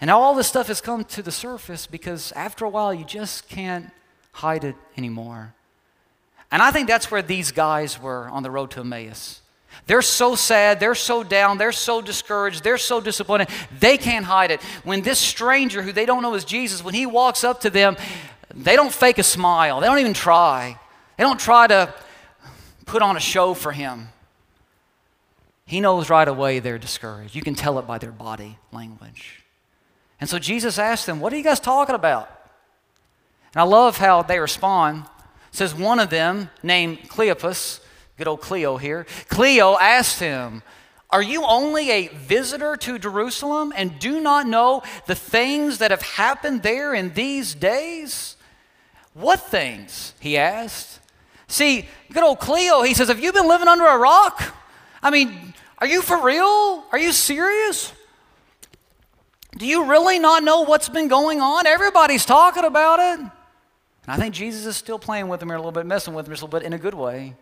And 0.00 0.08
now 0.08 0.20
all 0.20 0.34
this 0.34 0.46
stuff 0.46 0.68
has 0.68 0.80
come 0.80 1.04
to 1.04 1.22
the 1.22 1.32
surface 1.32 1.86
because 1.86 2.32
after 2.32 2.64
a 2.64 2.68
while, 2.68 2.92
you 2.92 3.04
just 3.04 3.48
can't 3.48 3.90
hide 4.32 4.64
it 4.64 4.76
anymore. 4.96 5.54
And 6.50 6.62
I 6.62 6.70
think 6.70 6.88
that's 6.88 7.10
where 7.10 7.22
these 7.22 7.52
guys 7.52 8.00
were 8.00 8.28
on 8.28 8.42
the 8.42 8.50
road 8.50 8.70
to 8.72 8.80
Emmaus. 8.80 9.40
They're 9.86 10.02
so 10.02 10.34
sad, 10.34 10.80
they're 10.80 10.94
so 10.94 11.22
down, 11.22 11.58
they're 11.58 11.70
so 11.72 12.00
discouraged, 12.00 12.64
they're 12.64 12.78
so 12.78 13.00
disappointed, 13.00 13.48
they 13.78 13.96
can't 13.96 14.24
hide 14.24 14.50
it. 14.50 14.60
When 14.82 15.02
this 15.02 15.18
stranger 15.18 15.82
who 15.82 15.92
they 15.92 16.06
don't 16.06 16.22
know 16.22 16.34
is 16.34 16.44
Jesus, 16.44 16.82
when 16.82 16.94
he 16.94 17.06
walks 17.06 17.44
up 17.44 17.60
to 17.60 17.70
them, 17.70 17.96
they 18.54 18.74
don't 18.74 18.92
fake 18.92 19.18
a 19.18 19.22
smile, 19.22 19.80
they 19.80 19.86
don't 19.86 19.98
even 19.98 20.14
try. 20.14 20.78
They 21.16 21.24
don't 21.24 21.40
try 21.40 21.66
to 21.66 21.94
put 22.84 23.02
on 23.02 23.16
a 23.16 23.20
show 23.20 23.54
for 23.54 23.72
him. 23.72 24.08
He 25.66 25.80
knows 25.80 26.10
right 26.10 26.28
away 26.28 26.58
they're 26.58 26.78
discouraged. 26.78 27.34
You 27.34 27.42
can 27.42 27.54
tell 27.54 27.78
it 27.78 27.86
by 27.86 27.98
their 27.98 28.12
body 28.12 28.58
language. 28.72 29.42
And 30.20 30.30
so 30.30 30.38
Jesus 30.38 30.78
asked 30.78 31.06
them, 31.06 31.20
What 31.20 31.32
are 31.32 31.36
you 31.36 31.42
guys 31.42 31.58
talking 31.58 31.94
about? 31.94 32.30
And 33.54 33.60
I 33.60 33.64
love 33.64 33.96
how 33.96 34.22
they 34.22 34.38
respond 34.38 35.04
says 35.56 35.74
one 35.74 35.98
of 35.98 36.10
them, 36.10 36.50
named 36.62 36.98
Cleopas, 37.08 37.80
good 38.18 38.28
old 38.28 38.40
Cleo 38.40 38.76
here, 38.76 39.06
Cleo 39.28 39.76
asked 39.78 40.20
him, 40.20 40.62
Are 41.10 41.22
you 41.22 41.44
only 41.44 41.90
a 41.90 42.08
visitor 42.08 42.76
to 42.76 42.98
Jerusalem 42.98 43.72
and 43.74 43.98
do 43.98 44.20
not 44.20 44.46
know 44.46 44.82
the 45.06 45.14
things 45.14 45.78
that 45.78 45.90
have 45.90 46.02
happened 46.02 46.62
there 46.62 46.94
in 46.94 47.14
these 47.14 47.54
days? 47.54 48.36
What 49.14 49.40
things? 49.40 50.12
He 50.20 50.36
asked. 50.36 51.00
See, 51.48 51.88
good 52.12 52.22
old 52.22 52.38
Cleo, 52.38 52.82
he 52.82 52.92
says, 52.92 53.08
Have 53.08 53.20
you 53.20 53.32
been 53.32 53.48
living 53.48 53.68
under 53.68 53.86
a 53.86 53.96
rock? 53.96 54.54
I 55.02 55.10
mean, 55.10 55.54
are 55.78 55.86
you 55.86 56.02
for 56.02 56.22
real? 56.22 56.84
Are 56.92 56.98
you 56.98 57.12
serious? 57.12 57.92
Do 59.56 59.64
you 59.64 59.86
really 59.86 60.18
not 60.18 60.42
know 60.44 60.62
what's 60.62 60.90
been 60.90 61.08
going 61.08 61.40
on? 61.40 61.66
Everybody's 61.66 62.26
talking 62.26 62.64
about 62.64 62.98
it. 63.00 63.30
And 64.06 64.14
I 64.14 64.16
think 64.22 64.34
Jesus 64.34 64.66
is 64.66 64.76
still 64.76 64.98
playing 64.98 65.28
with 65.28 65.40
them 65.40 65.48
here 65.48 65.56
a 65.56 65.58
little 65.58 65.72
bit, 65.72 65.86
messing 65.86 66.14
with 66.14 66.26
them 66.26 66.32
just 66.32 66.42
a 66.42 66.46
little 66.46 66.60
bit 66.60 66.66
in 66.66 66.72
a 66.72 66.78
good 66.78 66.94
way. 66.94 67.34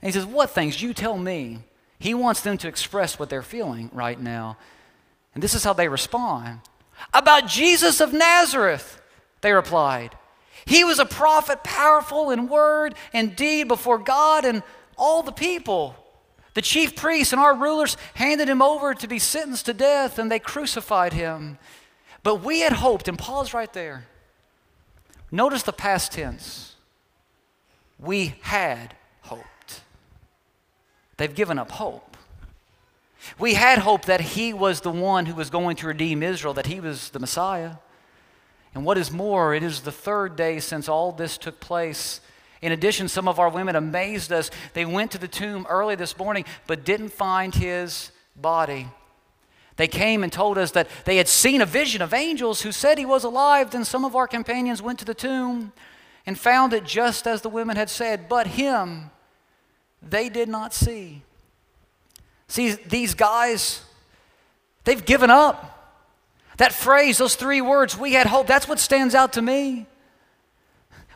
And 0.00 0.08
he 0.08 0.12
says, 0.12 0.26
What 0.26 0.50
things? 0.50 0.80
You 0.80 0.94
tell 0.94 1.18
me. 1.18 1.60
He 1.98 2.14
wants 2.14 2.40
them 2.40 2.58
to 2.58 2.68
express 2.68 3.18
what 3.18 3.30
they're 3.30 3.42
feeling 3.42 3.90
right 3.92 4.20
now. 4.20 4.58
And 5.34 5.42
this 5.42 5.54
is 5.54 5.64
how 5.64 5.72
they 5.72 5.88
respond. 5.88 6.60
About 7.12 7.48
Jesus 7.48 8.00
of 8.00 8.12
Nazareth, 8.12 9.00
they 9.40 9.52
replied. 9.52 10.16
He 10.66 10.84
was 10.84 10.98
a 10.98 11.06
prophet, 11.06 11.64
powerful 11.64 12.30
in 12.30 12.48
word 12.48 12.94
and 13.12 13.36
deed 13.36 13.68
before 13.68 13.98
God 13.98 14.44
and 14.44 14.62
all 14.96 15.22
the 15.22 15.32
people. 15.32 15.96
The 16.54 16.62
chief 16.62 16.94
priests 16.94 17.32
and 17.32 17.40
our 17.40 17.54
rulers 17.54 17.96
handed 18.14 18.48
him 18.48 18.62
over 18.62 18.94
to 18.94 19.08
be 19.08 19.18
sentenced 19.18 19.66
to 19.66 19.74
death, 19.74 20.18
and 20.18 20.30
they 20.30 20.38
crucified 20.38 21.12
him. 21.12 21.58
But 22.22 22.36
we 22.42 22.60
had 22.60 22.72
hoped, 22.72 23.08
and 23.08 23.18
pause 23.18 23.52
right 23.52 23.72
there. 23.72 24.06
Notice 25.34 25.64
the 25.64 25.72
past 25.72 26.12
tense. 26.12 26.76
We 27.98 28.36
had 28.42 28.94
hoped. 29.22 29.80
They've 31.16 31.34
given 31.34 31.58
up 31.58 31.72
hope. 31.72 32.16
We 33.36 33.54
had 33.54 33.80
hope 33.80 34.04
that 34.04 34.20
he 34.20 34.52
was 34.52 34.82
the 34.82 34.92
one 34.92 35.26
who 35.26 35.34
was 35.34 35.50
going 35.50 35.74
to 35.78 35.88
redeem 35.88 36.22
Israel, 36.22 36.54
that 36.54 36.66
he 36.68 36.78
was 36.78 37.10
the 37.10 37.18
Messiah. 37.18 37.72
And 38.76 38.84
what 38.84 38.96
is 38.96 39.10
more, 39.10 39.56
it 39.56 39.64
is 39.64 39.80
the 39.80 39.90
third 39.90 40.36
day 40.36 40.60
since 40.60 40.88
all 40.88 41.10
this 41.10 41.36
took 41.36 41.58
place. 41.58 42.20
In 42.62 42.70
addition, 42.70 43.08
some 43.08 43.26
of 43.26 43.40
our 43.40 43.48
women 43.48 43.74
amazed 43.74 44.30
us. 44.30 44.52
They 44.72 44.84
went 44.84 45.10
to 45.10 45.18
the 45.18 45.26
tomb 45.26 45.66
early 45.68 45.96
this 45.96 46.16
morning 46.16 46.44
but 46.68 46.84
didn't 46.84 47.08
find 47.08 47.52
his 47.52 48.12
body. 48.36 48.86
They 49.76 49.88
came 49.88 50.22
and 50.22 50.32
told 50.32 50.56
us 50.56 50.70
that 50.72 50.88
they 51.04 51.16
had 51.16 51.28
seen 51.28 51.60
a 51.60 51.66
vision 51.66 52.00
of 52.00 52.14
angels 52.14 52.62
who 52.62 52.70
said 52.70 52.96
he 52.96 53.06
was 53.06 53.24
alive. 53.24 53.70
Then 53.70 53.84
some 53.84 54.04
of 54.04 54.14
our 54.14 54.28
companions 54.28 54.80
went 54.80 54.98
to 55.00 55.04
the 55.04 55.14
tomb 55.14 55.72
and 56.26 56.38
found 56.38 56.72
it 56.72 56.84
just 56.84 57.26
as 57.26 57.42
the 57.42 57.48
women 57.48 57.76
had 57.76 57.90
said, 57.90 58.28
but 58.28 58.46
him 58.46 59.10
they 60.00 60.28
did 60.28 60.48
not 60.48 60.74
see. 60.74 61.22
See, 62.46 62.72
these 62.72 63.14
guys, 63.14 63.82
they've 64.84 65.04
given 65.04 65.30
up. 65.30 65.70
That 66.58 66.72
phrase, 66.72 67.18
those 67.18 67.34
three 67.34 67.60
words, 67.60 67.98
we 67.98 68.12
had 68.12 68.26
hope, 68.26 68.46
that's 68.46 68.68
what 68.68 68.78
stands 68.78 69.14
out 69.14 69.32
to 69.32 69.42
me. 69.42 69.86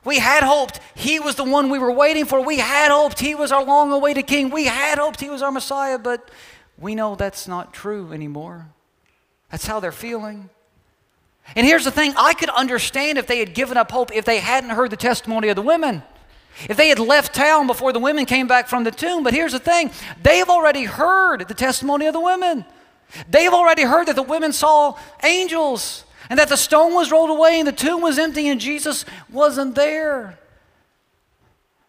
We 0.04 0.18
had 0.18 0.42
hoped 0.42 0.80
he 0.94 1.20
was 1.20 1.34
the 1.34 1.44
one 1.44 1.70
we 1.70 1.78
were 1.78 1.92
waiting 1.92 2.24
for. 2.24 2.40
We 2.40 2.58
had 2.58 2.90
hoped 2.90 3.20
he 3.20 3.34
was 3.34 3.52
our 3.52 3.64
long 3.64 3.92
awaited 3.92 4.26
king. 4.26 4.50
We 4.50 4.64
had 4.64 4.98
hoped 4.98 5.20
he 5.20 5.28
was 5.28 5.42
our 5.42 5.52
Messiah, 5.52 5.98
but 5.98 6.30
we 6.80 6.94
know 6.94 7.14
that's 7.14 7.48
not 7.48 7.74
true 7.74 8.12
anymore. 8.12 8.68
That's 9.50 9.66
how 9.66 9.80
they're 9.80 9.92
feeling. 9.92 10.50
And 11.56 11.66
here's 11.66 11.84
the 11.84 11.90
thing 11.90 12.14
I 12.16 12.34
could 12.34 12.50
understand 12.50 13.18
if 13.18 13.26
they 13.26 13.38
had 13.38 13.54
given 13.54 13.76
up 13.76 13.90
hope 13.90 14.14
if 14.14 14.24
they 14.24 14.38
hadn't 14.38 14.70
heard 14.70 14.90
the 14.90 14.96
testimony 14.96 15.48
of 15.48 15.56
the 15.56 15.62
women. 15.62 16.02
If 16.68 16.76
they 16.76 16.88
had 16.88 16.98
left 16.98 17.34
town 17.34 17.66
before 17.66 17.92
the 17.92 18.00
women 18.00 18.26
came 18.26 18.46
back 18.46 18.68
from 18.68 18.84
the 18.84 18.90
tomb. 18.90 19.22
But 19.22 19.32
here's 19.32 19.52
the 19.52 19.58
thing 19.58 19.90
they've 20.22 20.48
already 20.48 20.84
heard 20.84 21.46
the 21.48 21.54
testimony 21.54 22.06
of 22.06 22.12
the 22.12 22.20
women. 22.20 22.64
They've 23.30 23.52
already 23.52 23.82
heard 23.82 24.06
that 24.08 24.16
the 24.16 24.22
women 24.22 24.52
saw 24.52 24.98
angels 25.22 26.04
and 26.28 26.38
that 26.38 26.48
the 26.48 26.56
stone 26.56 26.94
was 26.94 27.10
rolled 27.10 27.30
away 27.30 27.58
and 27.58 27.66
the 27.66 27.72
tomb 27.72 28.02
was 28.02 28.18
empty 28.18 28.48
and 28.48 28.60
Jesus 28.60 29.04
wasn't 29.30 29.74
there. 29.74 30.38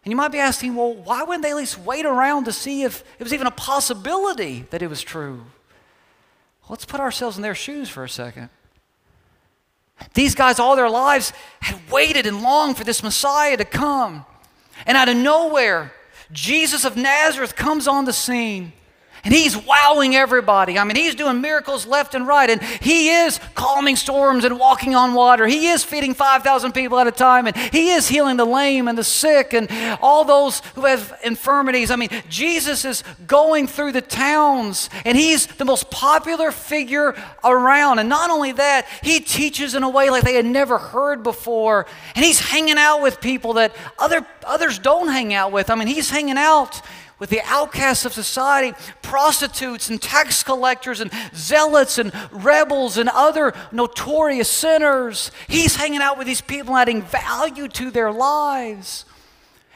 And 0.04 0.10
you 0.10 0.16
might 0.16 0.32
be 0.32 0.38
asking, 0.38 0.76
well, 0.76 0.94
why 0.94 1.22
wouldn't 1.22 1.42
they 1.42 1.50
at 1.50 1.56
least 1.56 1.78
wait 1.78 2.06
around 2.06 2.44
to 2.44 2.52
see 2.52 2.82
if 2.84 3.04
it 3.18 3.22
was 3.22 3.34
even 3.34 3.46
a 3.46 3.50
possibility 3.50 4.66
that 4.70 4.80
it 4.82 4.88
was 4.88 5.02
true? 5.02 5.44
Let's 6.68 6.84
put 6.84 7.00
ourselves 7.00 7.36
in 7.36 7.42
their 7.42 7.54
shoes 7.54 7.88
for 7.88 8.04
a 8.04 8.08
second. 8.08 8.48
These 10.14 10.34
guys, 10.34 10.58
all 10.58 10.76
their 10.76 10.88
lives, 10.88 11.32
had 11.60 11.78
waited 11.90 12.26
and 12.26 12.42
longed 12.42 12.78
for 12.78 12.84
this 12.84 13.02
Messiah 13.02 13.56
to 13.56 13.64
come. 13.64 14.24
And 14.86 14.96
out 14.96 15.08
of 15.08 15.16
nowhere, 15.16 15.92
Jesus 16.32 16.84
of 16.84 16.96
Nazareth 16.96 17.56
comes 17.56 17.86
on 17.86 18.06
the 18.06 18.12
scene. 18.12 18.72
And 19.22 19.34
he's 19.34 19.56
wowing 19.56 20.16
everybody. 20.16 20.78
I 20.78 20.84
mean, 20.84 20.96
he's 20.96 21.14
doing 21.14 21.40
miracles 21.40 21.86
left 21.86 22.14
and 22.14 22.26
right. 22.26 22.48
And 22.48 22.62
he 22.62 23.10
is 23.10 23.38
calming 23.54 23.96
storms 23.96 24.44
and 24.44 24.58
walking 24.58 24.94
on 24.94 25.12
water. 25.12 25.46
He 25.46 25.68
is 25.68 25.84
feeding 25.84 26.14
5,000 26.14 26.72
people 26.72 26.98
at 26.98 27.06
a 27.06 27.12
time. 27.12 27.46
And 27.46 27.56
he 27.56 27.90
is 27.90 28.08
healing 28.08 28.36
the 28.36 28.46
lame 28.46 28.88
and 28.88 28.96
the 28.96 29.04
sick 29.04 29.52
and 29.52 29.68
all 30.00 30.24
those 30.24 30.60
who 30.74 30.86
have 30.86 31.18
infirmities. 31.22 31.90
I 31.90 31.96
mean, 31.96 32.08
Jesus 32.28 32.84
is 32.84 33.04
going 33.26 33.66
through 33.66 33.92
the 33.92 34.00
towns 34.00 34.88
and 35.04 35.16
he's 35.16 35.46
the 35.46 35.64
most 35.64 35.90
popular 35.90 36.50
figure 36.50 37.14
around. 37.44 37.98
And 37.98 38.08
not 38.08 38.30
only 38.30 38.52
that, 38.52 38.86
he 39.02 39.20
teaches 39.20 39.74
in 39.74 39.82
a 39.82 39.90
way 39.90 40.08
like 40.08 40.24
they 40.24 40.34
had 40.34 40.46
never 40.46 40.78
heard 40.78 41.22
before. 41.22 41.86
And 42.14 42.24
he's 42.24 42.40
hanging 42.40 42.78
out 42.78 43.02
with 43.02 43.20
people 43.20 43.54
that 43.54 43.74
other, 43.98 44.26
others 44.46 44.78
don't 44.78 45.08
hang 45.08 45.34
out 45.34 45.52
with. 45.52 45.68
I 45.68 45.74
mean, 45.74 45.88
he's 45.88 46.08
hanging 46.08 46.38
out 46.38 46.80
with 47.20 47.30
the 47.30 47.42
outcasts 47.44 48.04
of 48.04 48.12
society, 48.12 48.76
prostitutes 49.02 49.90
and 49.90 50.02
tax 50.02 50.42
collectors 50.42 51.00
and 51.00 51.12
zealots 51.34 51.98
and 51.98 52.12
rebels 52.32 52.96
and 52.96 53.08
other 53.10 53.52
notorious 53.70 54.50
sinners. 54.50 55.30
He's 55.46 55.76
hanging 55.76 56.00
out 56.00 56.18
with 56.18 56.26
these 56.26 56.40
people, 56.40 56.76
adding 56.76 57.02
value 57.02 57.68
to 57.68 57.90
their 57.92 58.10
lives. 58.10 59.04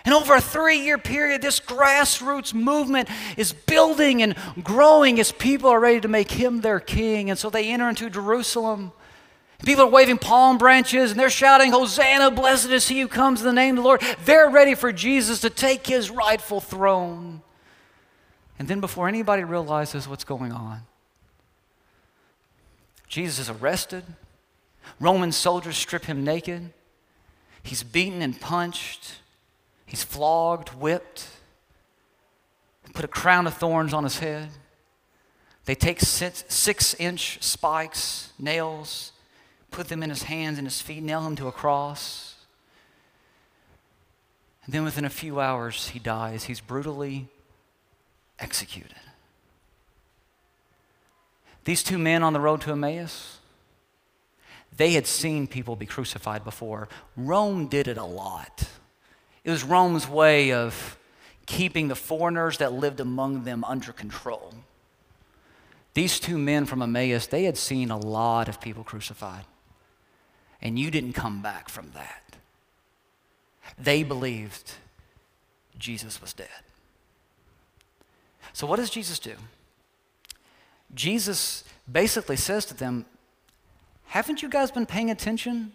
And 0.07 0.15
over 0.15 0.35
a 0.35 0.41
three 0.41 0.79
year 0.79 0.99
period, 0.99 1.41
this 1.41 1.61
grassroots 1.61 2.53
movement 2.53 3.09
is 3.37 3.53
building 3.53 4.23
and 4.23 4.35
growing 4.63 5.21
as 5.21 5.33
people 5.33 5.71
are 5.71 5.81
ready 5.81 6.01
to 6.01 6.09
make 6.09 6.31
him 6.31 6.61
their 6.61 6.81
king. 6.81 7.31
And 7.31 7.39
so 7.39 7.49
they 7.49 7.71
enter 7.71 7.89
into 7.89 8.11
Jerusalem. 8.11 8.93
People 9.65 9.85
are 9.85 9.91
waving 9.91 10.19
palm 10.19 10.59
branches 10.59 11.11
and 11.11 11.19
they're 11.19 11.31
shouting, 11.31 11.73
Hosanna, 11.73 12.31
blessed 12.31 12.71
is 12.71 12.89
he 12.89 13.01
who 13.01 13.09
comes 13.09 13.41
in 13.41 13.47
the 13.47 13.53
name 13.53 13.79
of 13.79 13.83
the 13.83 13.89
Lord. 13.89 14.03
They're 14.25 14.51
ready 14.51 14.75
for 14.75 14.93
Jesus 14.93 15.41
to 15.41 15.51
take 15.51 15.87
his 15.87 16.11
rightful 16.11 16.61
throne. 16.61 17.43
And 18.59 18.69
then, 18.69 18.81
before 18.81 19.09
anybody 19.09 19.43
realizes 19.43 20.07
what's 20.07 20.25
going 20.25 20.53
on, 20.53 20.83
Jesus 23.09 23.49
is 23.49 23.51
arrested. 23.51 24.05
Roman 25.01 25.33
soldiers 25.33 25.77
strip 25.77 26.05
him 26.05 26.25
naked. 26.25 26.71
He's 27.63 27.83
beaten 27.83 28.23
and 28.23 28.39
punched. 28.41 29.17
He's 29.87 30.05
flogged, 30.05 30.69
whipped. 30.71 31.29
put 32.93 33.05
a 33.05 33.09
crown 33.09 33.47
of 33.47 33.55
thorns 33.55 33.93
on 33.95 34.05
his 34.05 34.19
head. 34.19 34.51
They 35.65 35.75
take 35.75 36.01
six 36.01 36.95
inch 36.95 37.43
spikes, 37.43 38.33
nails, 38.39 39.13
put 39.75 39.89
them 39.89 40.05
in 40.05 40.11
his 40.11 40.23
hands 40.23 40.57
and 40.57 40.69
his 40.69 40.81
feet, 40.81 41.03
nail 41.03 41.27
him 41.27 41.35
to 41.35 41.49
a 41.49 41.53
cross. 41.53 42.37
And 44.65 44.73
then 44.73 44.85
within 44.85 45.05
a 45.05 45.11
few 45.11 45.41
hours, 45.41 45.89
he 45.89 45.99
dies. 45.99 46.45
He's 46.45 46.61
brutally 46.61 47.27
executed. 48.39 48.95
These 51.65 51.83
two 51.83 51.99
men 51.99 52.23
on 52.23 52.33
the 52.33 52.41
road 52.41 52.61
to 52.63 52.71
Emmaus, 52.71 53.39
they 54.77 54.93
had 54.93 55.09
seen 55.09 55.49
people 55.49 55.75
be 55.75 55.87
crucified 55.87 56.45
before. 56.45 56.89
Rome 57.17 57.67
did 57.67 57.89
it 57.89 57.99
a 57.99 58.05
lot. 58.05 58.69
It 59.43 59.51
was 59.51 59.65
Rome's 59.65 60.09
way 60.09 60.53
of 60.53 60.97
keeping 61.47 61.89
the 61.89 61.97
foreigners 61.97 62.59
that 62.59 62.73
lived 62.73 63.01
among 63.01 63.43
them 63.43 63.65
under 63.65 63.93
control. 63.93 64.55
These 65.95 66.21
two 66.21 66.39
men 66.39 66.65
from 66.65 66.81
Emmaus, 66.81 67.27
they 67.27 67.43
had 67.43 67.59
seen 67.59 67.91
a 67.91 67.99
lot 67.99 68.49
of 68.49 68.61
people 68.61 68.85
crucified 68.85 69.45
and 70.63 70.79
you 70.79 70.91
didn't 70.91 71.13
come 71.13 71.43
back 71.43 71.69
from 71.69 71.91
that. 71.95 72.37
They 73.79 74.03
believed 74.03 74.73
Jesus 75.79 76.21
was 76.21 76.33
dead. 76.33 76.49
So, 78.53 78.67
what 78.67 78.77
does 78.77 78.91
Jesus 78.91 79.19
do? 79.19 79.35
Jesus 80.95 81.65
basically 81.91 82.37
says 82.37 82.65
to 82.67 82.75
them, 82.75 83.05
Haven't 84.07 84.43
you 84.43 84.49
guys 84.49 84.71
been 84.71 84.87
paying 84.87 85.11
attention 85.11 85.73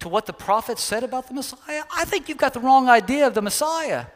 to 0.00 0.08
what 0.08 0.26
the 0.26 0.32
prophets 0.32 0.82
said 0.82 1.04
about 1.04 1.28
the 1.28 1.34
Messiah? 1.34 1.82
I 1.94 2.04
think 2.04 2.28
you've 2.28 2.38
got 2.38 2.54
the 2.54 2.60
wrong 2.60 2.88
idea 2.88 3.26
of 3.26 3.34
the 3.34 3.42
Messiah. 3.42 4.06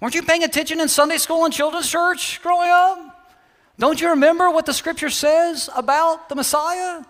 Weren't 0.00 0.14
you 0.14 0.22
paying 0.22 0.44
attention 0.44 0.80
in 0.80 0.88
Sunday 0.88 1.16
school 1.16 1.44
and 1.44 1.54
children's 1.54 1.88
church 1.88 2.42
growing 2.42 2.68
up? 2.70 3.32
Don't 3.78 4.00
you 4.00 4.10
remember 4.10 4.50
what 4.50 4.66
the 4.66 4.74
scripture 4.74 5.10
says 5.10 5.70
about 5.74 6.28
the 6.28 6.34
Messiah? 6.34 7.04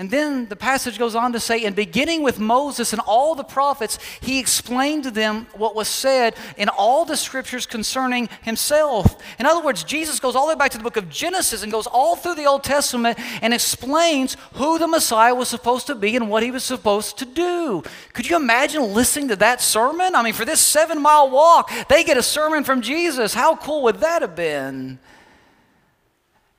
And 0.00 0.10
then 0.10 0.46
the 0.46 0.56
passage 0.56 0.98
goes 0.98 1.14
on 1.14 1.34
to 1.34 1.40
say, 1.40 1.62
in 1.62 1.74
beginning 1.74 2.22
with 2.22 2.38
Moses 2.38 2.94
and 2.94 3.02
all 3.04 3.34
the 3.34 3.44
prophets, 3.44 3.98
he 4.22 4.38
explained 4.38 5.04
to 5.04 5.10
them 5.10 5.46
what 5.52 5.74
was 5.74 5.88
said 5.88 6.34
in 6.56 6.70
all 6.70 7.04
the 7.04 7.18
scriptures 7.18 7.66
concerning 7.66 8.30
himself. 8.40 9.22
In 9.38 9.44
other 9.44 9.62
words, 9.62 9.84
Jesus 9.84 10.18
goes 10.18 10.34
all 10.34 10.46
the 10.46 10.54
way 10.54 10.58
back 10.58 10.70
to 10.70 10.78
the 10.78 10.82
book 10.82 10.96
of 10.96 11.10
Genesis 11.10 11.62
and 11.62 11.70
goes 11.70 11.86
all 11.86 12.16
through 12.16 12.36
the 12.36 12.46
Old 12.46 12.64
Testament 12.64 13.18
and 13.42 13.52
explains 13.52 14.38
who 14.54 14.78
the 14.78 14.88
Messiah 14.88 15.34
was 15.34 15.48
supposed 15.48 15.86
to 15.88 15.94
be 15.94 16.16
and 16.16 16.30
what 16.30 16.42
he 16.42 16.50
was 16.50 16.64
supposed 16.64 17.18
to 17.18 17.26
do. 17.26 17.82
Could 18.14 18.26
you 18.26 18.36
imagine 18.36 18.94
listening 18.94 19.28
to 19.28 19.36
that 19.36 19.60
sermon? 19.60 20.14
I 20.14 20.22
mean, 20.22 20.32
for 20.32 20.46
this 20.46 20.62
seven 20.62 21.02
mile 21.02 21.28
walk, 21.28 21.70
they 21.90 22.04
get 22.04 22.16
a 22.16 22.22
sermon 22.22 22.64
from 22.64 22.80
Jesus. 22.80 23.34
How 23.34 23.54
cool 23.54 23.82
would 23.82 23.96
that 23.96 24.22
have 24.22 24.34
been? 24.34 24.98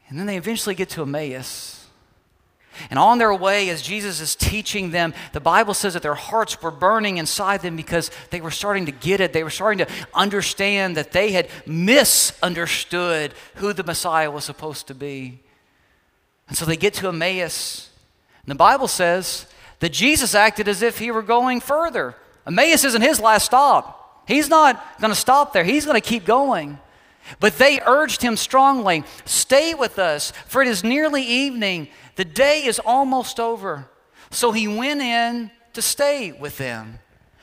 And 0.10 0.20
then 0.20 0.28
they 0.28 0.38
eventually 0.38 0.76
get 0.76 0.90
to 0.90 1.02
Emmaus. 1.02 1.81
And 2.90 2.98
on 2.98 3.18
their 3.18 3.34
way, 3.34 3.70
as 3.70 3.82
Jesus 3.82 4.20
is 4.22 4.36
teaching 4.36 4.92
them, 4.92 5.14
the 5.34 5.40
Bible 5.40 5.74
says 5.74 5.94
that 5.94 6.02
their 6.02 6.16
hearts 6.16 6.62
were 6.62 6.72
burning 6.72 7.18
inside 7.18 7.62
them 7.62 7.76
because 7.76 8.12
they 8.30 8.42
were 8.42 8.52
starting 8.52 8.86
to 8.86 8.92
get 8.92 9.20
it. 9.20 9.34
They 9.34 9.44
were 9.44 9.50
starting 9.50 9.86
to 9.86 9.92
understand 10.14 10.98
that 10.98 11.12
they 11.12 11.32
had 11.32 11.50
misunderstood 11.66 13.34
who 13.56 13.74
the 13.74 13.84
Messiah 13.84 14.32
was 14.32 14.46
supposed 14.46 14.88
to 14.88 14.96
be. 14.96 15.40
And 16.48 16.58
so 16.58 16.66
they 16.66 16.78
get 16.78 16.94
to 16.96 17.10
Emmaus. 17.10 17.90
And 18.46 18.52
the 18.52 18.56
Bible 18.56 18.88
says 18.88 19.48
that 19.80 19.92
Jesus 19.92 20.34
acted 20.34 20.68
as 20.68 20.82
if 20.82 21.00
he 21.00 21.12
were 21.12 21.22
going 21.22 21.60
further. 21.60 22.16
Emmaus 22.48 22.84
isn't 22.84 23.02
his 23.02 23.20
last 23.20 23.46
stop. 23.46 24.24
He's 24.28 24.50
not 24.50 25.00
going 25.00 25.12
to 25.12 25.20
stop 25.20 25.54
there, 25.54 25.64
he's 25.64 25.86
going 25.86 26.00
to 26.00 26.08
keep 26.08 26.26
going. 26.26 26.80
But 27.40 27.58
they 27.58 27.80
urged 27.86 28.22
him 28.22 28.36
strongly, 28.36 29.04
Stay 29.26 29.74
with 29.74 30.00
us, 30.00 30.32
for 30.48 30.62
it 30.62 30.68
is 30.68 30.84
nearly 30.84 31.24
evening 31.24 31.88
the 32.22 32.26
day 32.26 32.66
is 32.66 32.78
almost 32.78 33.40
over. 33.40 33.90
So 34.30 34.52
he 34.52 34.68
went 34.68 35.02
in 35.02 35.50
to 35.74 35.82
stay 35.82 36.32
with 36.32 36.60
them. 36.60 37.00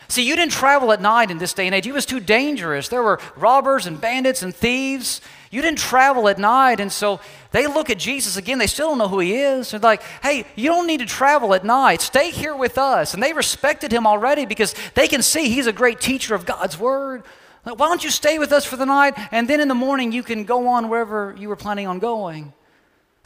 See, 0.06 0.22
you 0.22 0.36
didn't 0.36 0.52
travel 0.52 0.92
at 0.92 1.02
night 1.02 1.32
in 1.32 1.38
this 1.38 1.52
day 1.52 1.66
and 1.66 1.74
age. 1.74 1.84
It 1.88 1.90
was 1.90 2.06
too 2.06 2.20
dangerous. 2.20 2.86
There 2.86 3.02
were 3.02 3.18
robbers 3.34 3.86
and 3.86 4.00
bandits 4.00 4.44
and 4.44 4.54
thieves. 4.54 5.20
You 5.50 5.62
didn't 5.62 5.80
travel 5.80 6.28
at 6.28 6.38
night. 6.38 6.78
And 6.78 6.92
so 6.92 7.18
they 7.50 7.66
look 7.66 7.90
at 7.90 7.98
Jesus 7.98 8.36
again. 8.36 8.58
They 8.58 8.68
still 8.68 8.90
don't 8.90 8.98
know 8.98 9.08
who 9.08 9.18
he 9.18 9.34
is. 9.34 9.72
They're 9.72 9.80
like, 9.80 10.02
hey, 10.22 10.46
you 10.54 10.68
don't 10.68 10.86
need 10.86 11.00
to 11.00 11.06
travel 11.06 11.54
at 11.54 11.64
night. 11.64 12.00
Stay 12.00 12.30
here 12.30 12.54
with 12.54 12.78
us. 12.78 13.14
And 13.14 13.20
they 13.20 13.32
respected 13.32 13.90
him 13.90 14.06
already 14.06 14.46
because 14.46 14.76
they 14.94 15.08
can 15.08 15.22
see 15.22 15.48
he's 15.48 15.66
a 15.66 15.72
great 15.72 16.00
teacher 16.00 16.36
of 16.36 16.46
God's 16.46 16.78
word. 16.78 17.24
Like, 17.66 17.80
why 17.80 17.88
don't 17.88 18.04
you 18.04 18.10
stay 18.10 18.38
with 18.38 18.52
us 18.52 18.64
for 18.64 18.76
the 18.76 18.86
night? 18.86 19.14
And 19.32 19.50
then 19.50 19.60
in 19.60 19.66
the 19.66 19.74
morning, 19.74 20.12
you 20.12 20.22
can 20.22 20.44
go 20.44 20.68
on 20.68 20.88
wherever 20.88 21.34
you 21.36 21.48
were 21.48 21.56
planning 21.56 21.88
on 21.88 21.98
going. 21.98 22.52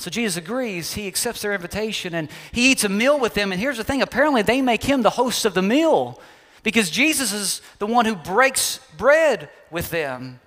So 0.03 0.11
Jesus 0.11 0.37
agrees. 0.37 0.95
He 0.95 1.07
accepts 1.07 1.43
their 1.43 1.55
invitation 1.55 2.13
and 2.13 2.29
he 2.51 2.73
eats 2.73 2.83
a 2.83 2.89
meal 2.89 3.21
with 3.21 3.35
them. 3.35 3.53
And 3.53 3.61
here's 3.61 3.77
the 3.77 3.85
thing 3.85 4.03
apparently, 4.03 4.43
they 4.43 4.61
make 4.61 4.83
him 4.83 5.03
the 5.03 5.11
host 5.11 5.45
of 5.45 5.55
the 5.55 5.63
meal 5.63 6.21
because 6.65 6.91
Jesus 6.91 7.33
is 7.33 7.63
the 7.79 7.87
one 7.87 8.05
who 8.05 8.17
breaks 8.17 8.81
bread 8.99 9.49
with 9.71 9.91
them. 9.91 10.41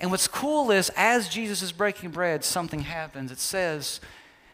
And 0.00 0.10
what's 0.10 0.26
cool 0.26 0.72
is, 0.72 0.90
as 0.96 1.28
Jesus 1.28 1.62
is 1.62 1.70
breaking 1.70 2.10
bread, 2.10 2.42
something 2.42 2.80
happens. 2.80 3.30
It 3.30 3.38
says, 3.38 4.00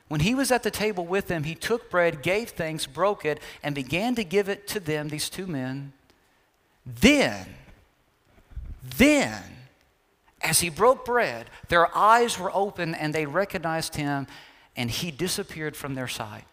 when 0.09 0.20
he 0.20 0.35
was 0.35 0.53
at 0.53 0.62
the 0.62 0.70
table 0.70 1.07
with 1.07 1.29
them, 1.29 1.44
he 1.44 1.55
took 1.55 1.88
bread, 1.88 2.20
gave 2.20 2.51
thanks, 2.51 2.85
broke 2.85 3.25
it, 3.25 3.40
and 3.62 3.75
began 3.75 4.14
to 4.16 4.25
give 4.25 4.51
it 4.51 4.66
to 4.68 4.81
them, 4.81 5.09
these 5.09 5.31
two 5.31 5.46
men. 5.46 5.94
Then, 6.85 7.55
then, 8.99 9.42
as 10.42 10.61
he 10.61 10.68
broke 10.68 11.05
bread, 11.05 11.51
their 11.68 11.94
eyes 11.96 12.38
were 12.38 12.51
open 12.55 12.94
and 12.94 13.14
they 13.14 13.27
recognized 13.27 13.96
him, 13.96 14.27
and 14.77 14.90
he 14.90 15.11
disappeared 15.11 15.77
from 15.77 15.94
their 15.94 16.09
sight. 16.09 16.44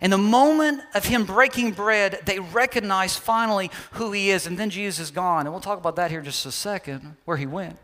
In 0.00 0.10
the 0.10 0.18
moment 0.18 0.80
of 0.94 1.04
him 1.04 1.24
breaking 1.24 1.72
bread, 1.72 2.20
they 2.24 2.38
recognize 2.38 3.16
finally 3.16 3.70
who 3.92 4.12
he 4.12 4.30
is, 4.30 4.46
and 4.46 4.58
then 4.58 4.70
Jesus 4.70 5.00
is 5.00 5.10
gone. 5.10 5.46
And 5.46 5.52
we'll 5.52 5.60
talk 5.60 5.78
about 5.78 5.96
that 5.96 6.10
here 6.10 6.20
in 6.20 6.24
just 6.24 6.46
a 6.46 6.52
second, 6.52 7.16
where 7.24 7.36
he 7.36 7.46
went. 7.46 7.78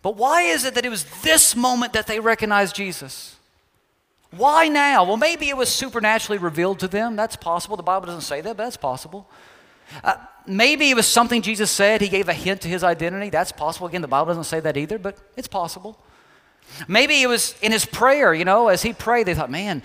But 0.00 0.16
why 0.16 0.42
is 0.42 0.64
it 0.64 0.74
that 0.74 0.84
it 0.84 0.90
was 0.90 1.04
this 1.22 1.54
moment 1.54 1.92
that 1.92 2.06
they 2.06 2.18
recognized 2.18 2.74
Jesus? 2.74 3.36
Why 4.30 4.68
now? 4.68 5.04
Well, 5.04 5.16
maybe 5.16 5.48
it 5.48 5.56
was 5.56 5.68
supernaturally 5.68 6.38
revealed 6.38 6.80
to 6.80 6.88
them. 6.88 7.16
That's 7.16 7.36
possible. 7.36 7.76
The 7.76 7.82
Bible 7.82 8.06
doesn't 8.06 8.22
say 8.22 8.40
that, 8.40 8.56
but 8.56 8.64
that's 8.64 8.76
possible. 8.76 9.28
Uh, 10.02 10.14
maybe 10.46 10.90
it 10.90 10.94
was 10.94 11.06
something 11.06 11.42
Jesus 11.42 11.70
said. 11.70 12.00
He 12.00 12.08
gave 12.08 12.28
a 12.28 12.32
hint 12.32 12.60
to 12.62 12.68
his 12.68 12.84
identity. 12.84 13.30
That's 13.30 13.52
possible. 13.52 13.86
Again, 13.86 14.02
the 14.02 14.08
Bible 14.08 14.26
doesn't 14.26 14.44
say 14.44 14.60
that 14.60 14.76
either, 14.76 14.98
but 14.98 15.16
it's 15.36 15.48
possible. 15.48 15.98
Maybe 16.88 17.22
it 17.22 17.26
was 17.26 17.54
in 17.60 17.72
his 17.72 17.84
prayer, 17.84 18.32
you 18.32 18.44
know, 18.44 18.68
as 18.68 18.82
he 18.82 18.92
prayed, 18.92 19.26
they 19.26 19.34
thought, 19.34 19.50
man, 19.50 19.82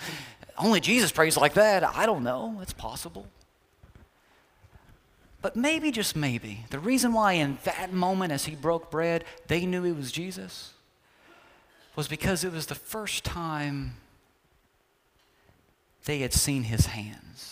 only 0.56 0.80
Jesus 0.80 1.12
prays 1.12 1.36
like 1.36 1.54
that. 1.54 1.84
I 1.84 2.06
don't 2.06 2.24
know. 2.24 2.58
It's 2.62 2.72
possible. 2.72 3.26
But 5.40 5.54
maybe, 5.54 5.92
just 5.92 6.16
maybe, 6.16 6.64
the 6.70 6.80
reason 6.80 7.12
why 7.12 7.34
in 7.34 7.58
that 7.64 7.92
moment 7.92 8.32
as 8.32 8.46
he 8.46 8.56
broke 8.56 8.90
bread, 8.90 9.24
they 9.46 9.66
knew 9.66 9.84
he 9.84 9.92
was 9.92 10.10
Jesus 10.10 10.72
was 11.98 12.06
because 12.06 12.44
it 12.44 12.52
was 12.52 12.66
the 12.66 12.76
first 12.76 13.24
time 13.24 13.94
they 16.04 16.20
had 16.20 16.32
seen 16.32 16.62
his 16.62 16.86
hands. 16.86 17.47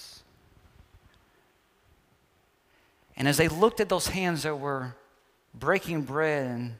And 3.17 3.27
as 3.27 3.37
they 3.37 3.49
looked 3.49 3.81
at 3.81 3.89
those 3.89 4.09
hands 4.09 4.43
that 4.43 4.57
were 4.57 4.95
breaking 5.55 6.03
bread 6.03 6.47
and 6.47 6.75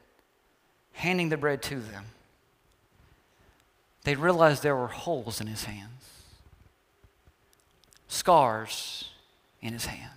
handing 0.93 1.29
the 1.29 1.37
bread 1.37 1.61
to 1.63 1.79
them, 1.79 2.05
they 4.03 4.15
realized 4.15 4.63
there 4.63 4.75
were 4.75 4.87
holes 4.87 5.41
in 5.41 5.47
his 5.47 5.65
hands 5.65 5.97
scars 8.07 9.09
in 9.61 9.73
his 9.73 9.85
hands. 9.85 10.11